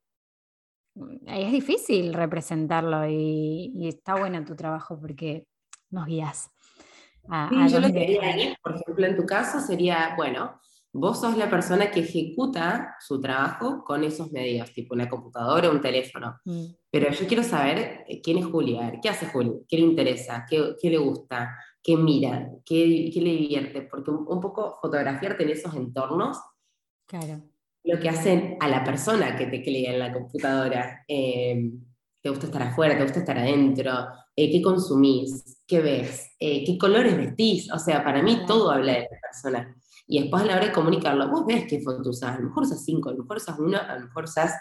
[0.95, 5.47] mm, es difícil representarlo y, está bueno tu trabajo porque
[5.91, 6.51] nos guías.
[7.29, 10.61] A, yo lo que por ejemplo, en tu caso sería, bueno,
[10.93, 15.73] vos sos la persona que ejecuta su trabajo con esos medios, tipo una computadora o
[15.73, 16.39] un teléfono.
[16.45, 16.65] Mm.
[16.91, 20.75] Pero yo quiero saber eh, quién es Julia, qué hace Julia, qué le interesa, qué,
[20.81, 25.75] qué le gusta, qué mira, qué, qué le divierte, porque un, poco fotografiarte en esos
[25.75, 26.39] entornos.
[27.07, 27.43] Claro.
[27.85, 31.05] Lo que hacen a la persona que te crea en la computadora.
[31.09, 31.71] Eh,
[32.23, 33.93] te gusta estar afuera, te gusta estar adentro,
[34.37, 37.73] eh, qué consumís, qué ves, qué colores vestís.
[37.73, 39.77] O sea, para mí todo habla de la persona.
[40.07, 42.65] Y después a la hora de comunicarlo, vos ves qué foto usás, a lo mejor
[42.65, 44.53] usas cinco, a lo mejor usas una, a lo mejor usas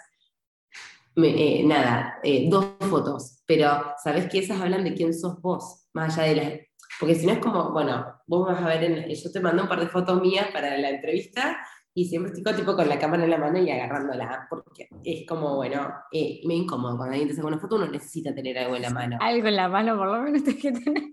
[1.15, 6.17] eh, nada, eh, dos fotos, pero sabés que esas hablan de quién sos vos, más
[6.17, 6.53] allá de las...
[6.99, 9.69] Porque si no es como, bueno, vos vas a ver, en, yo te mando un
[9.69, 11.58] par de fotos mías para la entrevista
[11.93, 15.56] y siempre estoy tipo con la cámara en la mano y agarrándola, porque es como,
[15.56, 16.97] bueno, eh, me incómodo.
[16.97, 19.17] Cuando alguien te saca una foto uno necesita tener algo en la mano.
[19.19, 21.04] Algo en la mano por lo menos tienes que tener.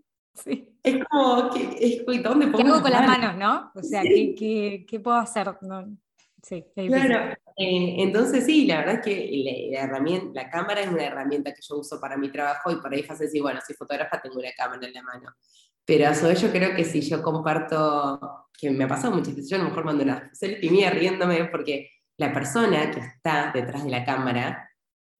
[0.83, 3.73] Es como, ¿qué, es, ¿dónde pongo ¿Qué hago con las manos, no?
[3.75, 5.49] O sea, ¿qué, qué, qué, puedo hacer?
[6.43, 11.05] sí, claro, eh, entonces sí, la verdad es que la, herramienta, la cámara es una
[11.05, 14.21] herramienta que yo uso para mi trabajo y por ahí fácil decir, bueno, si fotógrafa
[14.21, 15.35] tengo una cámara en la mano.
[15.87, 19.37] Pero a su vez yo creo que si yo comparto, que me ha pasado muchas
[19.37, 23.53] veces, yo a lo mejor mando una selfie mía riéndome porque la persona que está
[23.55, 24.69] detrás de la cámara,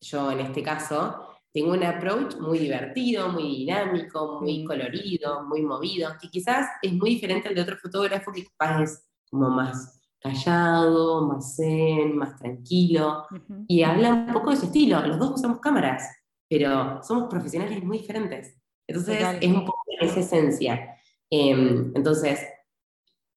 [0.01, 6.11] yo en este caso, tengo un approach muy divertido, muy dinámico, muy colorido, muy movido,
[6.21, 11.27] que quizás es muy diferente al de otro fotógrafo que capaz es como más callado,
[11.29, 13.25] más zen, más tranquilo,
[13.69, 15.01] y habla un poco de su estilo.
[15.07, 16.05] Los dos usamos cámaras,
[16.49, 18.59] pero somos profesionales muy diferentes.
[18.87, 20.97] Entonces es un poco esa esencia.
[21.31, 22.41] Em, entonces,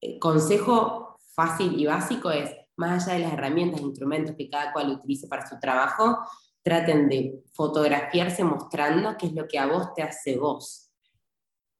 [0.01, 4.71] eh, consejo fácil y básico es, más allá de las herramientas e instrumentos que cada
[4.71, 6.19] cual utilice para su trabajo,
[6.61, 10.91] traten de fotografiarse mostrando qué es lo que a vos te hace vos,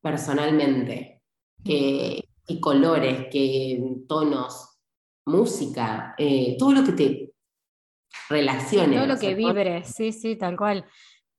[0.01, 1.21] personalmente.
[1.63, 2.25] Qué,
[2.59, 4.79] colores, qué tonos,
[5.25, 7.33] música, eh, todo lo que te
[8.29, 8.95] relacione.
[8.95, 10.85] todo lo que vibre, sí, sí, tal cual.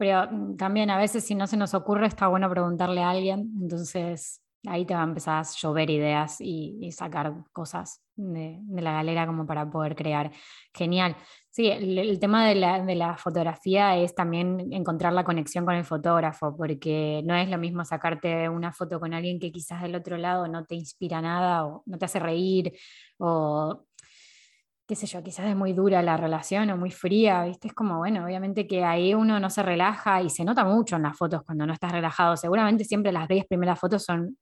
[0.01, 3.53] Pero mm, también a veces si no se nos ocurre está bueno preguntarle a alguien,
[3.61, 9.27] entonces ahí te va a empezar a llover ideas y, sacar cosas de, la galera
[9.27, 10.31] como para poder crear.
[10.75, 11.17] Genial.
[11.51, 12.55] Sí, el, tema de
[12.95, 17.85] la, fotografía es también encontrar la conexión con el fotógrafo, porque no es lo mismo
[17.85, 21.83] sacarte una foto con alguien que quizás del otro lado no te inspira nada o
[21.85, 22.73] no te hace reír
[23.19, 23.85] o
[24.91, 27.69] qué sé yo, quizás es muy dura la relación o muy fría, ¿viste?
[27.69, 31.03] Es como, bueno, obviamente que ahí uno no se relaja y se nota mucho en
[31.03, 32.37] las fotos cuando no estás relajado.
[32.37, 34.37] Seguramente siempre las 10 primeras fotos son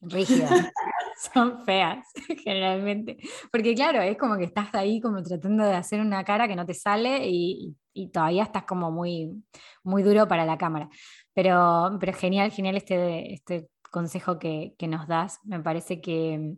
[0.00, 0.50] rígidas,
[1.34, 2.06] son feas
[2.44, 3.16] generalmente.
[3.50, 6.64] Porque claro, es como que estás ahí como tratando de hacer una cara que no
[6.64, 7.76] te sale y,
[8.12, 9.42] todavía estás como muy,
[9.82, 10.88] muy duro para la cámara.
[11.34, 15.40] Pero, pero genial, genial este, este consejo que, nos das.
[15.42, 16.54] Me parece que,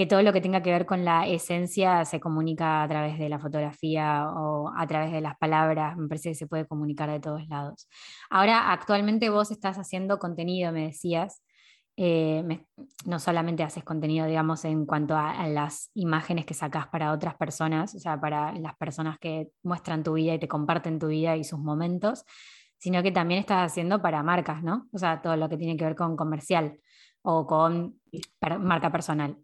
[0.00, 3.28] que, todo lo que tenga que ver con la esencia se comunica a través de
[3.28, 5.94] la fotografía o a través de las palabras.
[5.98, 7.86] Me parece que se puede comunicar de todos lados.
[8.30, 11.42] Ahora, actualmente vos estás haciendo contenido, me decías.
[11.98, 12.64] Eh,
[13.04, 17.94] no solamente haces contenido, digamos, en cuanto a, las imágenes que sacas para otras personas,
[17.94, 21.44] o sea, para las personas que muestran tu vida y te comparten tu vida y
[21.44, 22.24] sus momentos,
[22.78, 24.88] sino que también estás haciendo para marcas, ¿no?
[24.92, 26.80] O sea, todo lo que tiene que ver con comercial
[27.20, 28.00] o con
[28.60, 29.36] marca personal.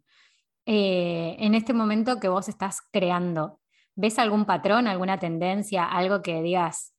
[0.66, 3.60] Eh, en este momento que vos estás creando,
[3.94, 6.92] ¿ves algún patrón, alguna tendencia, algo que digas,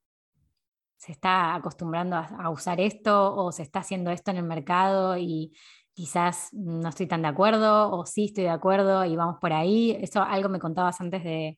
[0.97, 5.53] se está acostumbrando a, usar esto o se está haciendo esto en el mercado y
[5.93, 9.97] quizás no estoy tan de acuerdo o sí estoy de acuerdo y vamos por ahí.
[10.01, 11.58] Eso algo me contabas antes de,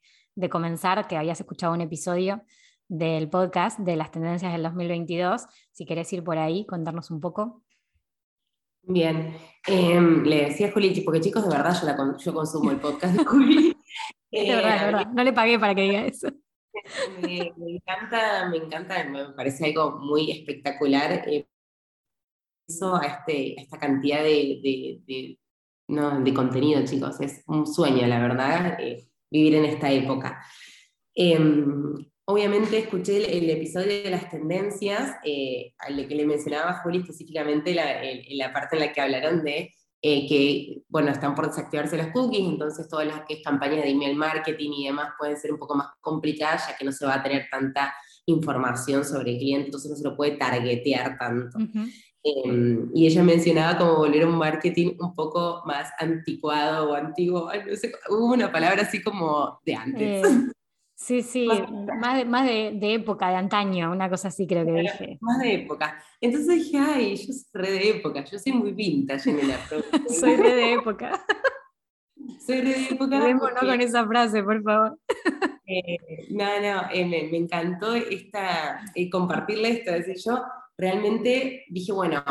[0.50, 2.41] comenzar, que habías escuchado un episodio
[2.88, 5.45] del podcast de las tendencias del 2022.
[5.72, 7.63] Si querés ir por ahí, contarnos un poco.
[8.84, 9.36] Bien,
[9.68, 13.26] em, le decía a Juli, porque chicos, de verdad yo, yo consumo el podcast de
[13.26, 13.78] Juli.
[14.32, 16.30] de verdad, de verdad, no le pagué para que diga eso.
[17.22, 21.48] Me, encanta, me encanta, me parece algo muy espectacular eh,
[22.68, 24.60] eso a, este, esta cantidad de,
[25.06, 27.20] de, contenido, chicos.
[27.20, 30.44] Es un sueño, la verdad, eh, vivir en esta época.
[32.30, 37.74] Obviamente escuché el, episodio de las tendencias, eh, al que le mencionaba a Juli específicamente
[37.74, 42.12] la, la parte en la que hablaron de eh, que, bueno, están por desactivarse las
[42.12, 45.58] cookies, entonces todas las que es campañas de email marketing y demás pueden ser un
[45.58, 47.96] poco más complicadas, ya que no se va a tener tanta
[48.27, 51.58] información sobre el cliente, entonces no se lo puede targetear tanto.
[52.21, 57.50] Em, y ella mencionaba como volver a un marketing un poco más anticuado o antiguo,
[57.52, 60.27] no sé, hubo una palabra así como de antes.
[60.27, 60.52] Eh,
[61.00, 61.47] Sí, sí,
[61.97, 65.17] más de, más de, época, de antaño, una cosa así creo que dije.
[65.21, 66.04] Más de época.
[66.19, 69.52] Entonces dije, ay, yo soy re de época, yo soy muy vintage en el
[70.10, 71.25] Soy re de época.
[72.45, 73.33] Soy re enfocada.
[73.33, 75.00] no con esa frase, por favor.
[75.71, 79.91] Eh, no, no, eh, me, encantó esta, eh, compartirle esto.
[79.91, 80.43] Es decir, yo
[80.75, 82.23] realmente dije, bueno,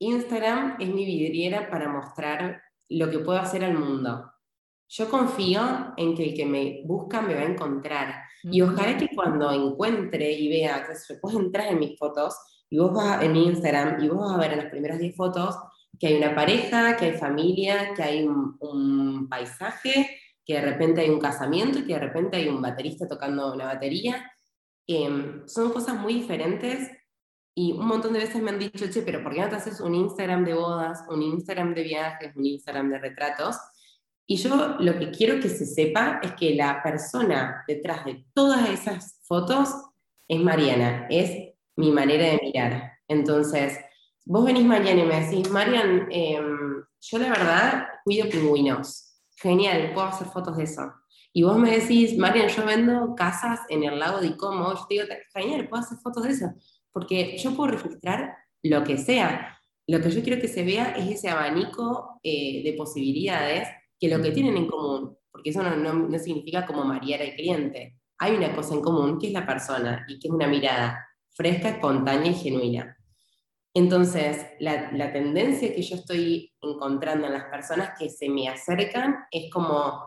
[0.00, 4.33] Instagram es mi vidriera para mostrar lo que puedo hacer al mundo.
[4.96, 8.14] Yo confío en que el que me busca me va a encontrar.
[8.44, 12.36] Y ojalá que cuando encuentre y vea, que se puede entrar en mis fotos,
[12.70, 15.16] y vos vas en mi Instagram, y vos vas a ver en las primeras 10
[15.16, 15.56] fotos
[15.98, 21.10] que hay una pareja, que hay familia, que hay un, paisaje, que de repente hay
[21.10, 24.30] un casamiento y que de repente hay un baterista tocando una batería.
[24.86, 26.88] Em, son cosas muy diferentes
[27.52, 29.80] y un montón de veces me han dicho, che, pero ¿por qué no te haces
[29.80, 33.56] un Instagram de bodas, un Instagram de viajes, un Instagram de retratos?
[34.26, 38.68] Y yo lo que quiero que se sepa es que la persona detrás de todas
[38.70, 39.68] esas fotos
[40.26, 42.92] es Mariana, es mi manera de mirar.
[43.06, 43.78] Entonces,
[44.24, 49.20] vos venís mañana y me decís, Marian, em, yo la verdad cuido pingüinos.
[49.36, 50.92] Genial, puedo hacer fotos de eso.
[51.32, 54.72] Y vos me decís, Marian, yo vendo casas en el lago de Icomo.
[54.72, 56.54] Yo te digo, genial, puedo hacer fotos de eso.
[56.92, 59.58] Porque yo puedo registrar lo que sea.
[59.86, 63.68] Lo que yo quiero que se vea es ese abanico eh, de posibilidades
[64.04, 67.98] que lo que tienen en común, porque eso no, no, significa como marear al cliente.
[68.18, 71.70] Hay una cosa en común que es la persona y que es una mirada fresca,
[71.70, 72.98] espontánea y genuina.
[73.72, 79.24] Entonces, la, la, tendencia que yo estoy encontrando en las personas que se me acercan
[79.30, 80.06] es como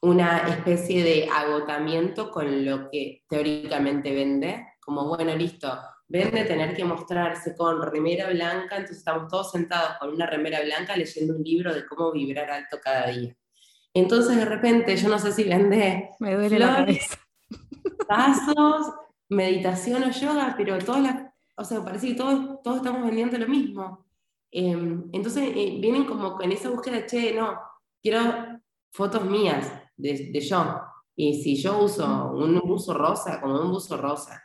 [0.00, 5.76] una especie de agotamiento con lo que teóricamente vende, como bueno, listo,
[6.12, 10.94] vende tener que mostrarse con remera blanca, entonces estamos todos sentados con una remera blanca
[10.94, 13.34] leyendo un libro de cómo vibrar alto cada día.
[13.94, 17.18] Entonces de repente, yo no sé si vende Me duele la cabeza.
[18.06, 18.92] pasos,
[19.30, 21.16] meditación o yoga, pero todas las,
[21.56, 24.04] o sea, parece que todos, todos estamos vendiendo lo mismo.
[24.50, 27.58] Em, entonces eh, vienen como con esa búsqueda, che, no,
[28.02, 28.20] quiero
[28.90, 30.78] fotos mías de, de yo.
[31.16, 34.42] Y si yo uso un buzo rosa, como un buzo rosa,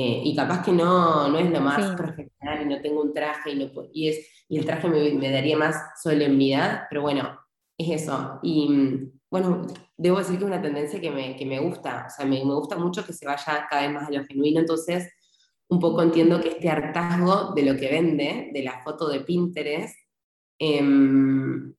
[0.00, 3.50] eh, y capaz que no, no es lo más profesional y no tengo un traje
[3.50, 7.36] y, no, y, es, y el traje me, me, daría más solemnidad, pero bueno,
[7.76, 8.38] es eso.
[8.44, 12.10] Y mm, bueno, debo decir que es una tendencia que me, que me gusta, o
[12.10, 15.12] sea, me, me, gusta mucho que se vaya cada vez más a lo genuino, entonces
[15.68, 19.96] un poco entiendo que este hartazgo de lo que vende, de la foto de Pinterest,
[20.60, 21.74] em,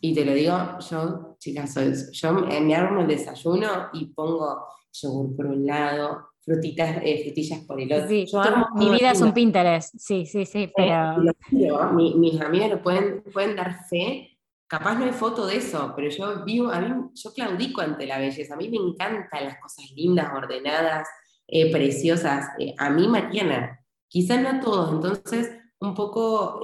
[0.00, 1.74] y te lo digo, yo, chicas,
[2.12, 7.80] yo me armo el desayuno y pongo yogur por un lado, frutitas, eh, frutillas por
[7.80, 8.08] el otro.
[8.08, 8.26] Sí,
[8.74, 11.92] mi vida es un Pinterest, sí, sí, sí, eh, pero...
[11.92, 14.36] mis amigas lo pueden, pueden dar fe,
[14.66, 18.18] capaz no hay foto de eso, pero yo vivo, a mí, yo claudico ante la
[18.18, 21.08] belleza, a mí me encantan las cosas lindas, ordenadas,
[21.46, 22.48] eh, preciosas,
[22.78, 26.60] a mí Mariana, quizás no a todos, entonces un poco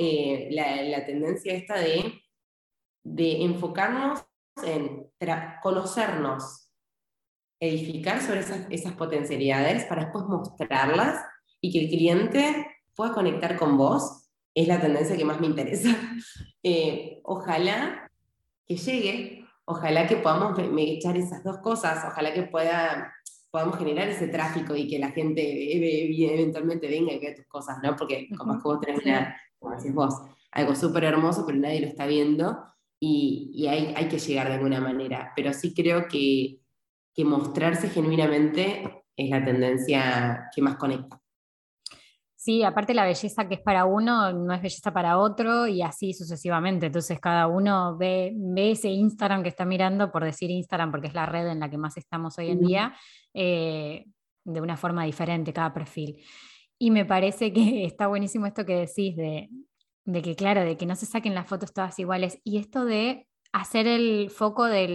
[0.51, 2.20] la, la, tendencia esta de,
[3.03, 4.24] de enfocarnos
[4.62, 5.11] en
[5.62, 6.66] conocernos,
[7.61, 11.24] edificar sobre esas, esas potencialidades para después mostrarlas
[11.61, 15.90] y que el cliente pueda conectar con vos, es la tendencia que más me interesa.
[16.68, 18.11] Eh, ojalá
[18.66, 23.14] que llegue, ojalá que podamos echar esas dos cosas, ojalá que pueda,
[23.52, 25.44] podamos generar ese tráfico y que la gente
[26.34, 27.94] eventualmente venga y vea tus cosas, ¿no?
[27.94, 29.28] Porque como que vos tenés
[29.61, 30.14] como decís vos,
[30.50, 32.59] algo súper hermoso, pero nadie lo está viendo
[32.98, 35.32] y, y hay, hay que llegar de alguna manera.
[35.36, 36.59] Pero sí creo que
[37.17, 41.19] que mostrarse genuinamente es la tendencia que más conecta.
[42.35, 46.12] Sí, aparte la belleza que es para uno no es belleza para otro y así
[46.12, 46.87] sucesivamente.
[46.87, 51.14] Entonces cada uno ve, ve ese Instagram que está mirando, por decir Instagram, porque es
[51.14, 52.95] la red en la que más estamos hoy en día,
[53.35, 54.05] eh,
[54.45, 56.23] de una forma diferente cada perfil.
[56.79, 59.49] Y me parece que está buenísimo esto que decís de,
[60.05, 62.39] de que, claro, de que no se saquen las fotos todas iguales.
[62.45, 64.87] Y esto de hacer el foco de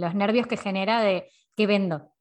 [0.00, 2.12] los nervios que genera de ¿Qué vendo?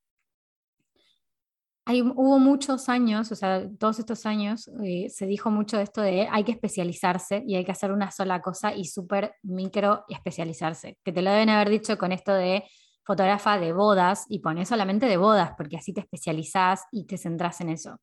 [1.87, 6.01] Hay, hubo muchos años, o sea, todos estos años eh, se dijo mucho de esto
[6.01, 10.97] de hay que especializarse y hay que hacer una sola cosa y súper micro especializarse,
[11.03, 12.63] que te lo deben haber dicho con esto de
[13.03, 17.61] fotógrafa de bodas y pones solamente de bodas, porque así te especializás y te centras
[17.61, 17.99] en eso.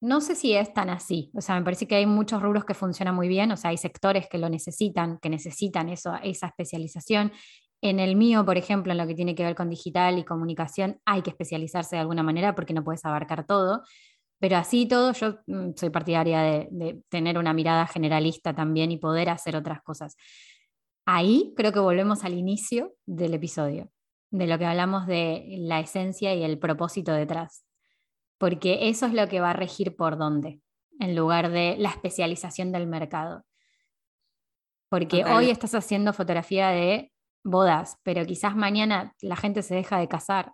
[0.00, 2.74] No sé si es tan así, o sea, me parece que hay muchos rubros que
[2.74, 7.32] funcionan muy bien, o sea, hay sectores que lo necesitan, que necesitan eso, esa especialización
[7.84, 10.98] en el mío, por ejemplo, en lo que tiene que ver con digital y comunicación,
[11.04, 13.82] hay que especializarse de alguna manera porque no puedes abarcar todo.
[14.40, 19.28] Pero así todo, yo mm, soy partidaria de, tener una mirada generalista también y poder
[19.28, 20.16] hacer otras cosas.
[21.04, 23.90] Ahí creo que volvemos al inicio del episodio,
[24.30, 27.66] de lo que hablamos de la esencia y el propósito detrás.
[28.38, 30.62] Porque eso es lo que va a regir por dónde,
[31.00, 33.44] en lugar de la especialización del mercado.
[34.88, 37.10] Porque hoy estás haciendo fotografía de
[37.44, 40.52] bodas, pero quizás mañana la gente se deja de casar.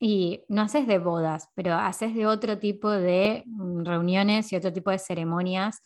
[0.00, 4.72] Y no haces de bodas, pero haces de otro tipo de mm, reuniones y otro
[4.72, 5.80] tipo de ceremonias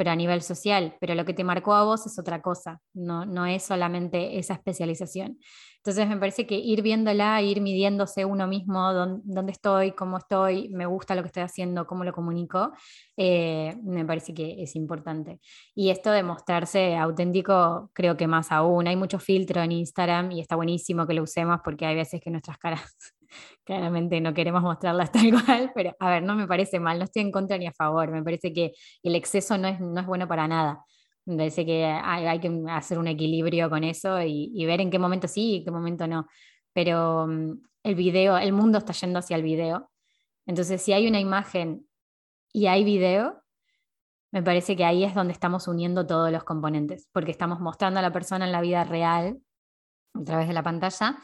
[0.00, 3.26] pero a nivel social, pero lo que te marcó a vos es otra cosa, no,
[3.26, 5.38] no es solamente esa especialización.
[5.76, 10.86] Entonces me parece que ir viéndola, ir midiéndose uno mismo, dónde, estoy, cómo estoy, me
[10.86, 12.72] gusta lo que estoy haciendo, cómo lo comunico,
[13.18, 15.38] eh, me parece que es importante.
[15.74, 20.40] Y esto de mostrarse auténtico, creo que más aún, hay mucho filtro en Instagram y
[20.40, 22.80] está buenísimo que lo usemos porque hay veces que nuestras caras
[23.64, 27.22] claramente no queremos mostrarlas tal cual, pero a ver, no me parece mal, no estoy
[27.22, 28.72] en contra ni a favor, me parece que
[29.02, 30.84] el exceso no es, no es bueno para nada.
[31.26, 35.28] Me parece que hay, que hacer un equilibrio con eso y, ver en qué momento
[35.28, 36.26] sí y en qué momento no.
[36.72, 37.52] Pero mm,
[37.84, 39.90] el video, el mundo está yendo hacia el video.
[40.46, 41.86] Entonces, si hay una imagen
[42.52, 43.42] y hay video,
[44.32, 48.02] me parece que ahí es donde estamos uniendo todos los componentes, porque estamos mostrando a
[48.02, 49.38] la persona en la vida real
[50.14, 51.18] a través de la pantalla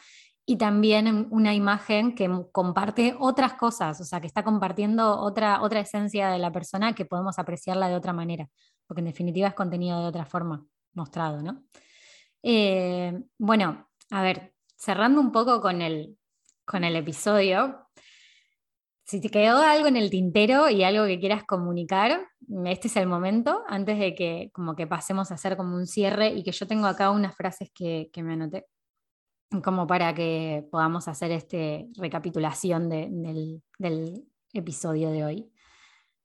[0.49, 5.81] y también una imagen que comparte otras cosas, o sea, que está compartiendo otra, otra
[5.81, 8.49] esencia de la persona que podemos apreciarla de otra manera,
[8.87, 11.65] porque en definitiva es contenido de otra forma mostrado, ¿no?
[12.45, 16.17] Eh, bueno, a ver, cerrando un poco con el,
[16.65, 17.89] con el episodio,
[19.05, 22.25] si te quedó algo en el tintero y algo que quieras comunicar,
[22.67, 26.29] este es el momento, antes de que como que pasemos a hacer como un cierre
[26.29, 28.67] y que yo tengo acá unas frases que, que me anoté
[29.63, 31.57] como para que podamos hacer esta
[31.97, 33.63] recapitulación del,
[34.53, 35.53] episodio de hoy.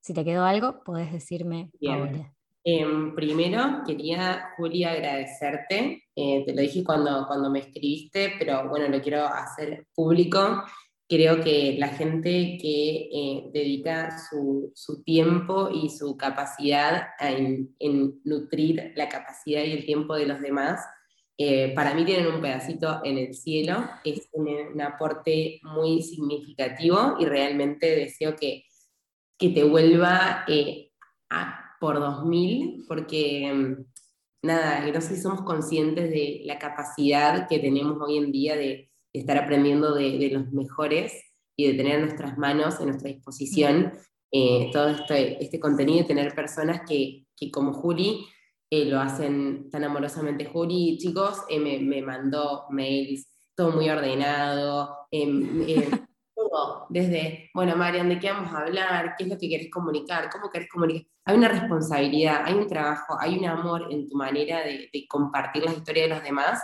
[0.00, 2.32] Si te quedó algo, podés decirme ahora.
[2.64, 6.04] Em, primero, quería, Julia, agradecerte.
[6.14, 10.62] Eh, te lo dije cuando, cuando me escribiste, pero bueno, lo quiero hacer público.
[11.08, 18.20] Creo que la gente que eh, dedica su, su, tiempo y su capacidad en, en
[18.24, 20.80] nutrir la capacidad y el tiempo de los demás
[21.38, 27.24] eh, para mí tienen un pedacito en el cielo, es un, aporte muy significativo y
[27.24, 28.64] realmente deseo que,
[29.38, 30.90] que te vuelva eh,
[31.30, 37.58] a, por 2000, porque mm, nada, no sé si somos conscientes de la capacidad que
[37.58, 41.12] tenemos hoy en día de, estar aprendiendo de, de, los mejores
[41.54, 43.92] y de tener en nuestras manos, en nuestra disposición,
[44.30, 48.24] eh, todo este, este contenido y tener personas que, que como Juli
[48.74, 50.46] eh, lo hacen tan amorosamente.
[50.46, 55.90] Juri, chicos, eh, me, mandó mails, todo muy ordenado, eh,
[56.34, 59.14] todo, desde, bueno, Marian, ¿de qué vamos a hablar?
[59.18, 60.30] ¿Qué es lo que querés comunicar?
[60.30, 61.06] ¿Cómo querés comunicar?
[61.26, 65.72] Hay una responsabilidad, hay un trabajo, hay un amor en tu manera de, compartir la
[65.72, 66.62] historia de los demás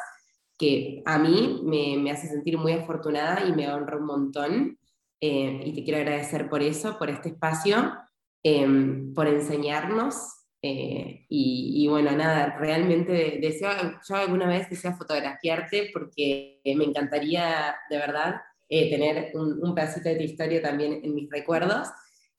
[0.56, 4.78] que a mí me, me, hace sentir muy afortunada y me honra un montón.
[5.20, 7.92] y te quiero agradecer por eso, por este espacio,
[8.42, 13.70] em, por enseñarnos eh, y, bueno, nada, realmente deseo,
[14.06, 20.16] yo alguna vez deseo fotografiarte porque me encantaría de verdad eh, tener un, pedacito de
[20.16, 21.88] tu historia también en mis recuerdos.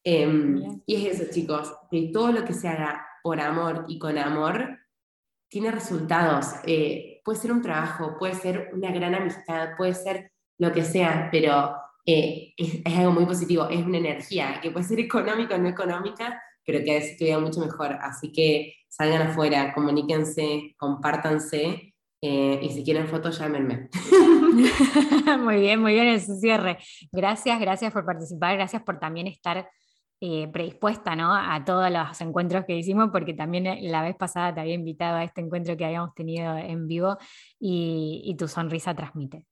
[0.04, 4.18] Em, y es eso, chicos, que todo lo que se haga por amor y con
[4.18, 4.80] amor
[5.48, 6.48] tiene resultados.
[6.66, 11.30] Eh, puede ser un trabajo, puede ser una gran amistad, puede ser lo que sea,
[11.32, 11.74] pero
[12.06, 16.42] es, es algo muy positivo, es una energía que puede ser económica o no económica,
[16.70, 17.94] pero que estudia mucho mejor.
[17.94, 23.90] Así que salgan afuera, comuníquense, compártanse eh, y si quieren fotos, llámenme.
[25.40, 26.78] muy bien, muy bien ese cierre.
[27.12, 29.68] Gracias, gracias por participar, gracias por también estar
[30.22, 31.34] eh, predispuesta ¿no?
[31.34, 35.18] a todos los encuentros que hicimos, porque también eh, la vez pasada te había invitado
[35.18, 37.18] a este encuentro que habíamos tenido en vivo
[37.60, 39.44] y tu sonrisa transmite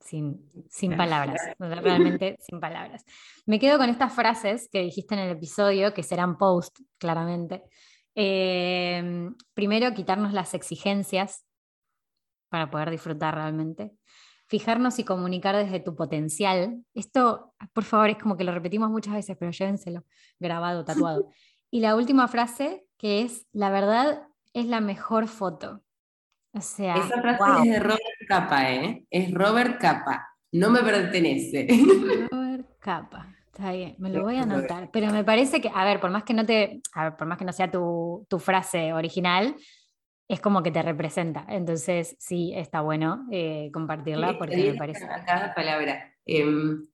[0.00, 3.04] sin, sin palabras, realmente sin palabras.
[3.46, 7.62] Me quedo con estas frases que dijiste en el episodio, que serán post, claramente.
[8.14, 11.44] Em, primero, quitarnos las exigencias
[12.48, 13.92] para poder disfrutar realmente.
[14.48, 16.84] Fijarnos y comunicar desde tu potencial.
[16.92, 20.04] Esto, por favor, es como que lo repetimos muchas veces, pero llévenselo
[20.38, 21.28] grabado, tatuado.
[21.72, 25.84] Y la última frase, que es, la verdad es la mejor foto.
[26.52, 29.04] O sea, esa frase es de Robert Capa, ¿eh?
[29.10, 30.28] Es Robert Capa.
[30.52, 31.68] No me pertenece.
[32.30, 33.34] Robert Capa.
[33.52, 34.90] Está bien, me lo voy a anotar.
[34.92, 37.38] Pero me parece que, a ver, por más que no te, a ver, por más
[37.38, 39.54] que no sea tu, tu frase original,
[40.30, 41.44] es como que te representa.
[41.48, 45.06] Entonces, sí, está bueno eh, compartirla porque me parece.
[45.26, 46.14] Cada palabra.
[46.24, 46.86] Em,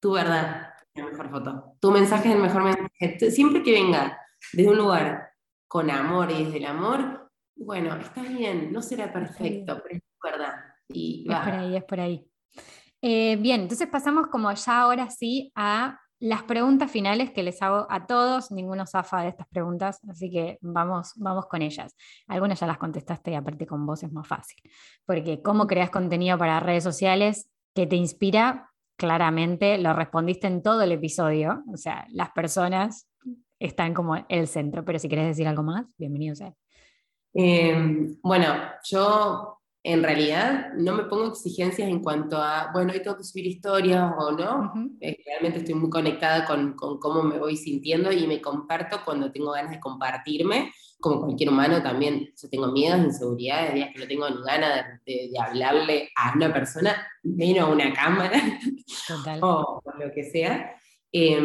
[0.00, 1.76] tu verdad es la mejor foto.
[1.80, 3.30] Tu mensaje es el mejor mensaje.
[3.30, 4.20] Siempre que venga
[4.52, 5.30] desde un lugar
[5.68, 7.29] con amor y desde el amor,
[7.64, 10.54] bueno, está bien, no será perfecto, pero es verdad.
[10.88, 12.26] Y es por ahí, es por ahí.
[13.02, 17.86] Eh, bien, entonces pasamos como ya ahora sí a las preguntas finales que les hago
[17.88, 21.94] a todos, ninguno zafa de estas preguntas, así que vamos, vamos con ellas.
[22.26, 24.58] Algunas ya las contestaste y aparte con vos es más fácil,
[25.06, 30.82] porque cómo creas contenido para redes sociales que te inspira, claramente lo respondiste en todo
[30.82, 33.08] el episodio, o sea, las personas
[33.58, 36.52] están como el centro, pero si querés decir algo más, bienvenido sea.
[37.34, 37.74] Eh,
[38.22, 38.54] bueno,
[38.84, 43.46] yo en realidad no me pongo exigencias en cuanto a, bueno, hoy tengo que subir
[43.46, 44.72] historias o no.
[45.00, 49.32] Eh, realmente estoy muy conectada con, con, cómo me voy sintiendo y me comparto cuando
[49.32, 50.72] tengo ganas de compartirme.
[51.00, 55.30] Como cualquier humano también, yo tengo miedos, inseguridades, días que no tengo ni ganas de,
[55.32, 58.38] de, hablarle a una persona, menos a una cámara
[59.40, 60.74] o, o, lo que sea.
[61.10, 61.40] Eh,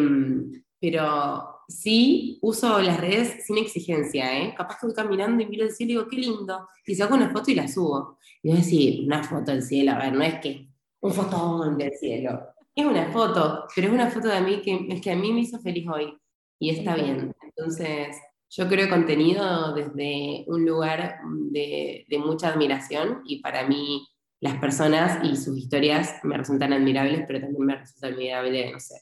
[0.78, 4.54] pero sí uso las redes sin exigencia, ¿eh?
[4.56, 7.30] Capaz que voy caminando y miro el cielo y digo, qué lindo, y saco una
[7.30, 8.18] foto y la subo.
[8.44, 10.68] Y voy a decir, una foto del cielo, a ver, no es que
[11.02, 12.40] un fotón del cielo,
[12.76, 15.42] es una foto, pero es una foto de mí que, es que a mí me
[15.42, 16.18] hizo feliz hoy,
[16.60, 17.34] y está bien.
[17.42, 18.18] Entonces,
[18.50, 21.20] yo creo contenido desde un lugar
[21.52, 24.08] de, de mucha admiración, y para mí
[24.42, 28.96] las personas y sus historias me resultan admirables, pero también me resulta admirable, no sé,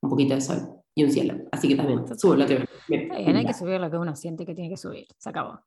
[0.00, 1.34] un poquito de sol y un cielo.
[1.52, 4.54] Así que también subo lo que me, hay que subir lo que uno siente que
[4.54, 5.06] tiene que subir.
[5.18, 5.60] Se acabó.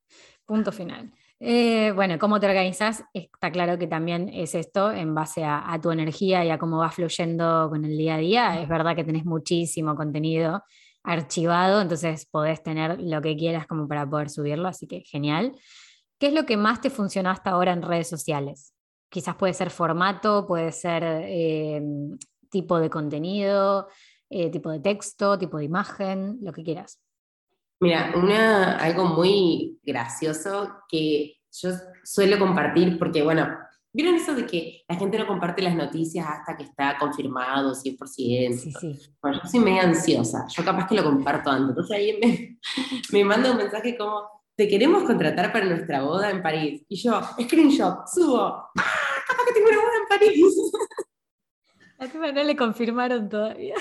[0.45, 1.11] Punto final.
[1.39, 5.79] Eh, bueno, cómo te organizas, está claro que también es esto en base a, a,
[5.79, 8.61] tu energía y a cómo vas fluyendo con el día a día.
[8.61, 10.63] Es verdad que tenés muchísimo contenido
[11.03, 15.53] archivado, entonces podés tener lo que quieras como para poder subirlo, así que genial.
[16.17, 18.73] ¿Qué es lo que más te funcionó hasta ahora en redes sociales?
[19.09, 21.81] Quizás puede ser formato, puede ser eh,
[22.49, 23.87] tipo de contenido,
[24.33, 26.99] eh, tipo de texto, tipo de imagen, lo que quieras.
[27.79, 31.69] Mira, una, algo muy gracioso que yo
[32.03, 33.47] suelo compartir, porque bueno,
[33.91, 38.53] ¿vieron eso de que la gente no comparte las noticias hasta que está confirmado 100%?
[38.53, 38.99] Sí, sí.
[39.21, 42.59] Bueno, yo soy medio ansiosa, yo capaz que lo comparto antes, entonces ahí me,
[43.11, 46.83] me manda un mensaje como, te queremos contratar para nuestra boda en París.
[46.87, 48.39] Y yo, screenshot, subo,
[48.77, 50.71] ¡Ah, capaz que tengo una boda en París.
[51.99, 53.75] A tu no le confirmaron todavía.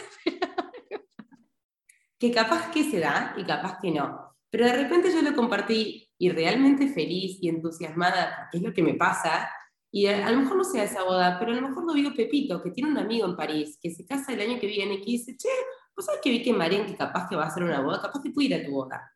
[2.22, 4.36] Que capaz que se da y capaz que no.
[4.48, 8.80] Pero de repente yo lo compartí y realmente feliz y entusiasmada, que es lo que
[8.80, 9.50] me pasa,
[9.90, 12.62] y a, lo mejor no sea esa boda, pero a lo mejor lo vio Pepito,
[12.62, 15.36] que tiene un amigo en París, que se casa el año que viene, que dice,
[15.36, 15.48] che,
[15.96, 18.22] ¿vos sabés que vi que Marian, que capaz que va a hacer una boda, capaz
[18.22, 19.12] que puede ir a tu boda?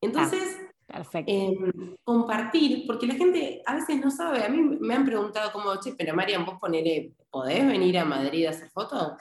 [0.00, 1.56] Entonces, ah, eh,
[2.02, 5.94] compartir, porque la gente a veces no sabe, a mí me han preguntado como, che,
[5.96, 9.12] pero Marian, vos ponele, ¿podés venir a Madrid a hacer fotos?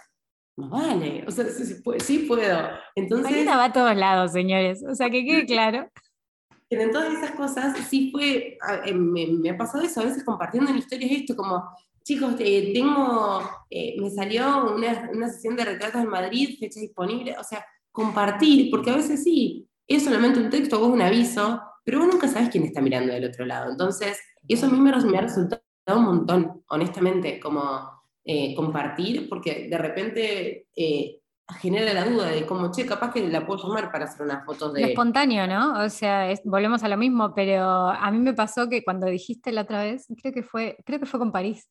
[0.55, 2.69] Vale, o sea, sí, puedo.
[2.95, 5.89] Entonces, Marina va a todos lados, señores, o sea, que quede claro.
[6.69, 10.71] Pero en todas esas cosas sí fue, eh, me, ha pasado eso, a veces compartiendo
[10.71, 11.69] en historias esto, como,
[12.03, 17.35] chicos, eh, tengo, eh, me salió una, una, sesión de retratos en Madrid, fecha disponible,
[17.37, 21.99] o sea, compartir, porque a veces sí, es solamente un texto o un aviso, pero
[21.99, 23.69] vos nunca sabes quién está mirando del otro lado.
[23.69, 29.67] Entonces, eso a mí me, me ha resultado un montón, honestamente, como eh, compartir, porque
[29.69, 31.21] de repente eh,
[31.59, 34.73] genera la duda de cómo, che, capaz que la puedo llamar para hacer unas fotos
[34.73, 34.83] de...
[34.83, 35.83] espontáneo, ¿no?
[35.83, 39.61] O sea, volvemos a lo mismo, pero a mí me pasó que cuando dijiste la
[39.61, 41.67] otra vez, creo que fue, creo que fue con París,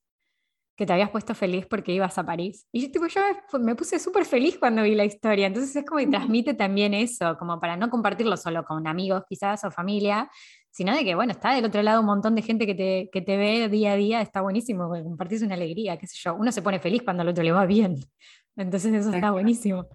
[0.76, 2.66] que te habías puesto feliz porque ibas a París.
[2.72, 3.20] Y yo, tipo, yo
[3.58, 7.36] me, puse súper feliz cuando vi la historia, entonces es como que transmite también eso,
[7.38, 10.30] como para no compartirlo solo con amigos quizás o familia,
[10.70, 13.20] sino de que, bueno, está del otro lado un montón de gente que te, que
[13.20, 16.62] te ve día a día, está buenísimo, compartís una alegría, qué sé yo, uno se
[16.62, 17.96] pone feliz cuando al otro le va bien,
[18.56, 19.86] entonces eso está buenísimo.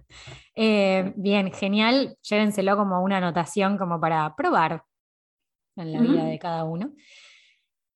[0.54, 4.82] Eh, bien, genial, llévenselo como una anotación como para probar
[5.76, 6.92] en la vida de cada uno.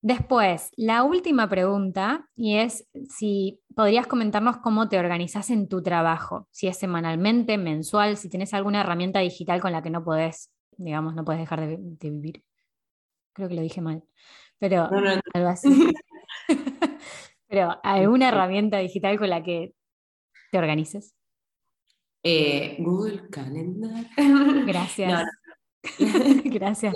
[0.03, 6.49] Después, la última pregunta, y es si podrías comentarnos cómo te organizas en tu trabajo,
[6.51, 11.15] si es semanalmente, mensual, si tienes alguna herramienta digital con la que no podés, digamos,
[11.15, 12.43] no puedes dejar de, de vivir
[13.33, 14.05] creo que lo dije mal,
[14.59, 14.89] pero
[15.35, 15.69] algo así.
[17.49, 19.75] pero alguna herramienta digital con la que
[20.51, 21.15] te organices.
[22.23, 24.07] Eh, Google Calendar.
[24.67, 25.25] Gracias.
[26.45, 26.95] Gracias,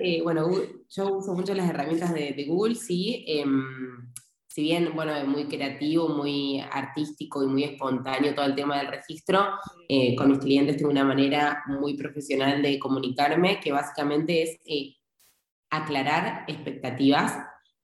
[0.00, 0.48] eh, bueno,
[0.88, 3.22] yo uso mucho las herramientas de, Google, sí.
[3.28, 4.10] Em,
[4.46, 8.88] si bien, bueno, es muy creativo, muy artístico y muy espontáneo todo el tema del
[8.88, 9.46] registro,
[9.88, 14.60] eh, con mis clientes tengo una manera muy profesional de comunicarme, que básicamente es
[15.72, 17.38] aclarar expectativas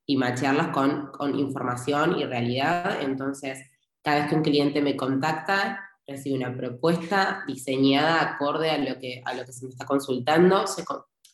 [0.06, 3.02] y machearlas con, información y realidad.
[3.02, 3.58] Entonces,
[4.02, 9.22] cada vez que un cliente me contacta, recibe una propuesta diseñada acorde a lo que,
[9.24, 10.64] a lo que se me está consultando.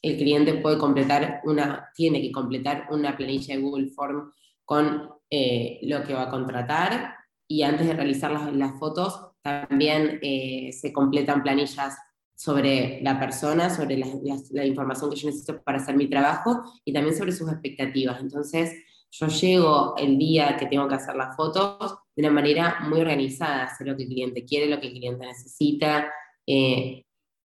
[0.02, 4.32] el cliente puede completar una, tiene que completar una planilla de Google Form
[4.64, 7.14] con eh, lo que va a contratar
[7.48, 11.96] y antes de realizar las, las, fotos también eh, se completan planillas
[12.34, 17.16] sobre la persona, sobre la, información que yo necesito para hacer mi trabajo y también
[17.16, 18.20] sobre sus expectativas.
[18.20, 18.72] Entonces,
[19.10, 23.72] yo llego el día que tengo que hacer las fotos de una manera muy organizada,
[23.76, 26.10] sé lo que el cliente quiere, lo que el cliente necesita,
[26.46, 27.04] eh,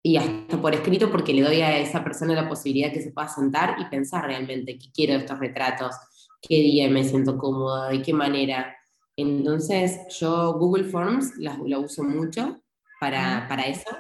[0.03, 3.29] y hasta por escrito porque le doy a esa persona la posibilidad que se pueda
[3.29, 5.95] sentar y pensar realmente qué quiero de estos retratos,
[6.41, 8.75] qué día me siento cómoda, de qué manera.
[9.17, 12.63] Entonces yo Google Forms lo uso mucho
[12.99, 13.91] para, para eso,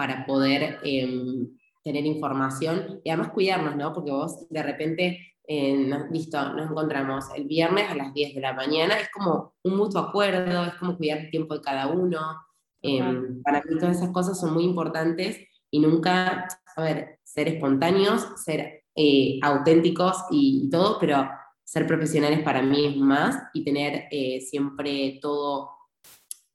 [0.00, 1.46] para poder em,
[1.84, 3.92] tener información y además cuidarnos, ¿no?
[3.92, 8.54] Porque vos de repente, eh, listo, nos encontramos el viernes a las 10 de la
[8.54, 12.18] mañana, es como un mutuo acuerdo, es como cuidar el tiempo de cada uno.
[12.80, 15.36] Em, para mí todas esas cosas son muy importantes
[15.70, 21.28] y nunca, a ver, ser espontáneos, ser eh, auténticos y, todo, pero
[21.62, 25.72] ser profesionales para mí es más y tener eh, siempre todo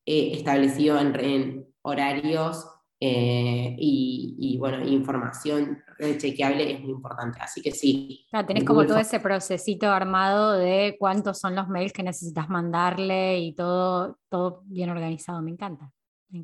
[0.04, 2.66] eh, establecido en, horarios
[3.00, 5.84] y, y, bueno, información
[6.18, 7.40] chequeable es muy importante.
[7.42, 8.26] Así que sí.
[8.30, 13.40] Claro, tenés como todo ese procesito armado de cuántos son los mails que necesitas mandarle
[13.40, 15.42] y todo, todo bien organizado.
[15.42, 15.92] Me encanta.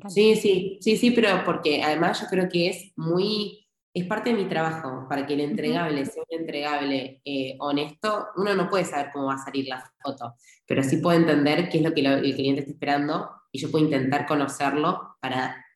[0.08, 4.36] Sí, sí, sí, sí, pero porque además yo creo que es muy, es parte de
[4.36, 9.10] mi trabajo, para que el entregable sea un entregable eh, honesto, uno no puede saber
[9.12, 10.34] cómo va a salir la foto,
[10.66, 13.84] pero sí puedo entender qué es lo que el cliente está esperando y yo puedo
[13.84, 15.71] intentar conocerlo para eh,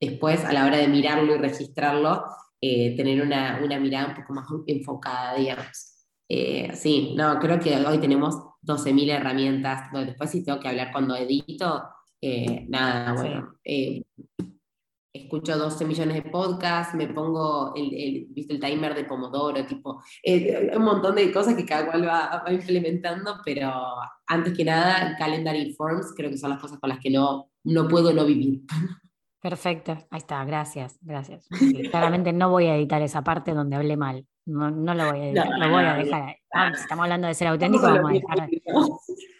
[0.00, 2.24] después a la hora de mirarlo y registrarlo,
[2.60, 6.06] eh, tener una, una, mirada un poco más enfocada, digamos.
[6.74, 11.82] sí, no, creo que hoy tenemos 12.000 herramientas, después si tengo que hablar cuando edito,
[12.22, 14.02] eh, nada, bueno, eh,
[15.12, 20.02] escucho 12 millones de podcasts, me pongo el, el, ¿viste, el timer de Pomodoro, tipo,
[20.22, 23.72] eh, un montón de cosas que cada cual va, implementando, pero
[24.26, 27.88] antes que nada, calendar forms creo que son las cosas con las que no, no
[27.88, 28.62] puedo no vivir.
[29.40, 31.48] Perfecto, ahí está, gracias, gracias.
[31.90, 35.26] Claramente no voy a editar esa parte donde hablé mal, no, no lo voy a
[35.28, 36.36] editar, lo voy a dejar.
[36.52, 38.50] Ah, estamos hablando de ser auténtico, vamos a dejar.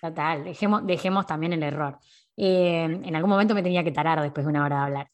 [0.00, 1.98] Total, dejemos, dejemos también el error.
[2.36, 5.10] Eh, en algún momento me tenía que tarar después de una hora de hablar.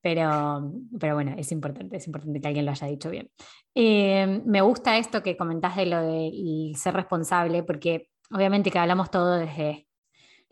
[0.00, 3.30] Pero, pero bueno, es importante, es importante que alguien lo haya dicho bien.
[3.74, 9.10] Eh, me gusta esto que comentás de lo de ser responsable, porque obviamente que hablamos
[9.10, 9.83] todo desde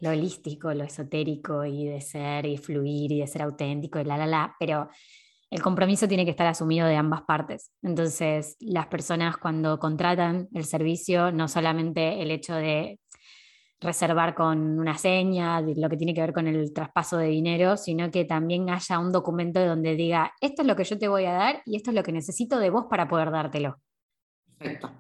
[0.03, 4.17] lo holístico, lo esotérico y de ser y fluir y de ser auténtico y la,
[4.17, 4.89] la, la, pero
[5.49, 7.71] el compromiso tiene que estar asumido de ambas partes.
[7.83, 12.99] Entonces, las personas cuando contratan el servicio, no solamente el hecho de
[13.81, 18.11] reservar con una seña, lo que tiene que ver con el traspaso de dinero, sino
[18.11, 21.33] que también haya un documento donde diga, esto es lo que yo te voy a
[21.33, 23.77] dar y esto es lo que necesito de vos para poder dártelo.
[24.59, 24.91] Perfecto.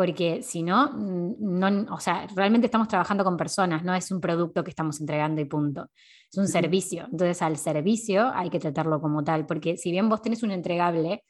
[0.00, 4.64] Porque si no, no, o sea, realmente estamos trabajando con personas, no es un producto
[4.64, 5.90] que estamos entregando y punto.
[6.32, 7.04] Es un servicio.
[7.12, 11.22] Entonces, al servicio hay que tratarlo como tal, porque si bien vos tenés un entregable,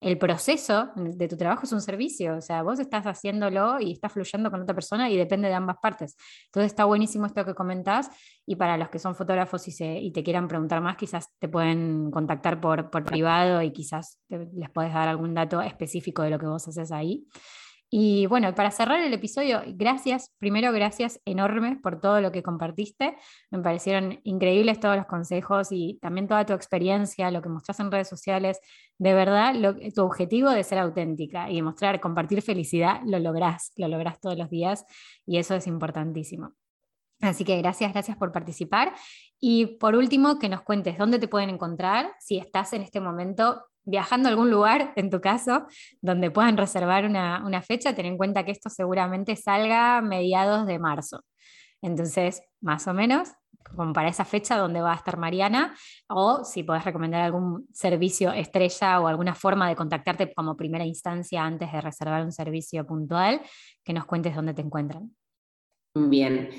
[0.00, 4.10] el proceso de tu trabajo es un servicio, o sea, vos estás haciéndolo y estás
[4.10, 6.16] fluyendo con otra persona y depende de ambas partes.
[6.46, 8.08] Entonces está buenísimo esto que comentás
[8.46, 11.50] y para los que son fotógrafos y, se, y te quieran preguntar más, quizás te
[11.50, 16.38] pueden contactar por, por privado y quizás les puedes dar algún dato específico de lo
[16.38, 17.26] que vos haces ahí.
[17.90, 23.16] Y bueno, para cerrar el episodio, gracias, primero gracias enormes por todo lo que compartiste.
[23.50, 27.92] Me parecieron increíbles todos los consejos y también toda tu experiencia, lo que mostraste en
[27.92, 28.58] redes sociales.
[28.98, 29.54] De verdad,
[29.94, 34.50] tu objetivo de ser auténtica y mostrar, compartir felicidad, lo lográs, lo lográs todos los
[34.50, 34.84] días
[35.24, 36.52] y eso es importantísimo.
[37.20, 38.92] Así que gracias, gracias por participar.
[39.40, 43.62] Y por último, que nos cuentes dónde te pueden encontrar si estás en este momento
[43.84, 45.66] viajando a algún lugar, en tu caso,
[46.00, 51.24] donde puedan reservar una, fecha, ten en cuenta que esto seguramente salga mediados de marzo.
[51.82, 53.28] Entonces, más o menos,
[53.76, 55.74] como para esa fecha donde va a estar Mariana,
[56.08, 61.44] o si podés recomendar algún servicio estrella o alguna forma de contactarte como primera instancia
[61.44, 63.40] antes de reservar un servicio puntual,
[63.82, 65.14] que nos cuentes dónde te encuentran.
[65.94, 66.50] Bien.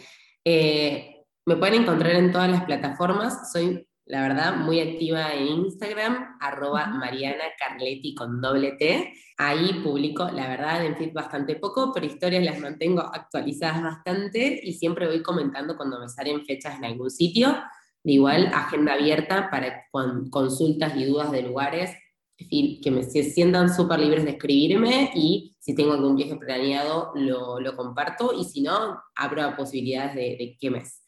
[0.43, 3.51] Eh, me pueden encontrar en todas las plataformas.
[3.51, 9.13] Soy la verdad, muy activa en Instagram, arroba Mariana Carletti con doble T.
[9.37, 14.73] Ahí publico, la verdad, en feed bastante poco, pero historias las mantengo actualizadas bastante y
[14.73, 17.57] siempre voy comentando cuando me salen fechas en algún sitio.
[18.03, 19.85] De igual, agenda abierta para
[20.29, 21.97] consultas y dudas de lugares,
[22.37, 27.59] que me se sientan súper libres de escribirme y si tengo algún viaje planeado lo,
[27.59, 31.01] lo comparto y si no, abro posibilidades de, de qué mes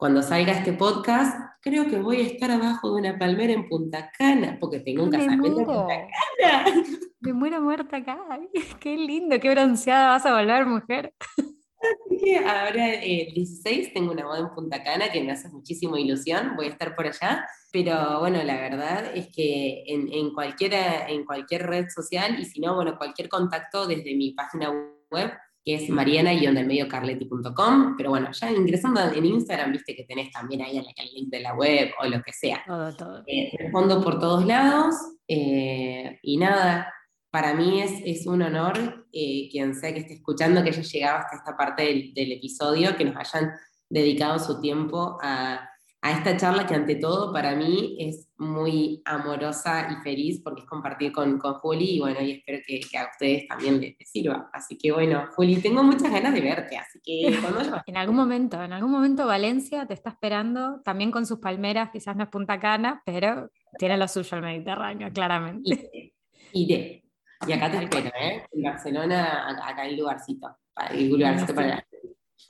[0.00, 4.10] cuando salga este podcast, creo que voy a estar abajo de una palmera en Punta
[4.16, 5.94] Cana, porque tengo un casamiento en Punta
[6.40, 6.64] Cana.
[7.20, 8.18] Me muero muerta acá.
[8.80, 11.12] Qué lindo, qué bronceada vas a volver, mujer.
[11.36, 15.50] Así que ahora el eh, 16 tengo una boda en Punta Cana que me hace
[15.50, 20.32] muchísima ilusión, voy a estar por allá, pero bueno, la verdad es que en, en,
[20.32, 24.70] cualquiera, en cualquier red social y si no, bueno, cualquier contacto desde mi página
[25.10, 25.30] web
[25.64, 31.14] que es mariana-carletti.com, pero bueno, ya ingresando en Instagram, viste que tenés también ahí el
[31.14, 32.62] link de la web o lo que sea.
[32.66, 33.22] Todo, todo.
[33.26, 34.94] Eh, respondo por todos lados
[35.28, 36.92] eh, y nada,
[37.30, 41.18] para mí es, es un honor, eh, quien sea que esté escuchando, que haya llegado
[41.18, 43.52] hasta esta parte del, del episodio, que nos hayan
[43.88, 45.69] dedicado su tiempo a
[46.02, 50.66] a esta charla que ante todo para mí es muy amorosa y feliz porque es
[50.66, 54.48] compartir con, con Juli y bueno, y espero que, a ustedes también les, sirva.
[54.52, 57.28] Así que bueno, Juli, tengo muchas ganas de verte, así que
[57.86, 62.16] En algún momento, en algún momento Valencia te está esperando, también con sus palmeras, quizás
[62.16, 66.14] no es Punta Cana, pero tiene lo suyo el Mediterráneo, claramente.
[66.52, 67.02] Y,
[67.46, 68.46] y acá te espero, ¿eh?
[68.52, 71.84] En Barcelona, acá hay lugarcito, hay lugarcito para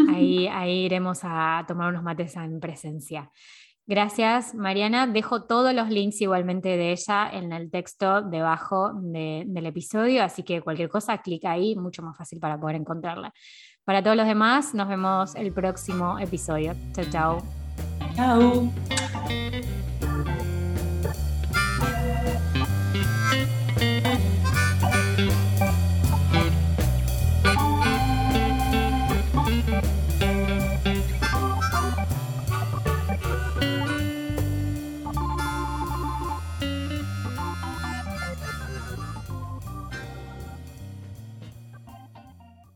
[0.08, 3.30] Ahí, ahí iremos a tomar unos mates en presencia.
[3.86, 5.08] Gracias, Mariana.
[5.08, 10.60] Dejo todos los links igualmente de ella en el texto debajo del episodio, así que
[10.60, 13.32] cualquier cosa, clica ahí, mucho más fácil para poder encontrarla.
[13.84, 16.76] Para todos los demás, nos vemos el próximo episodio.
[16.94, 17.42] Chao, chao.
[18.14, 18.70] Chao.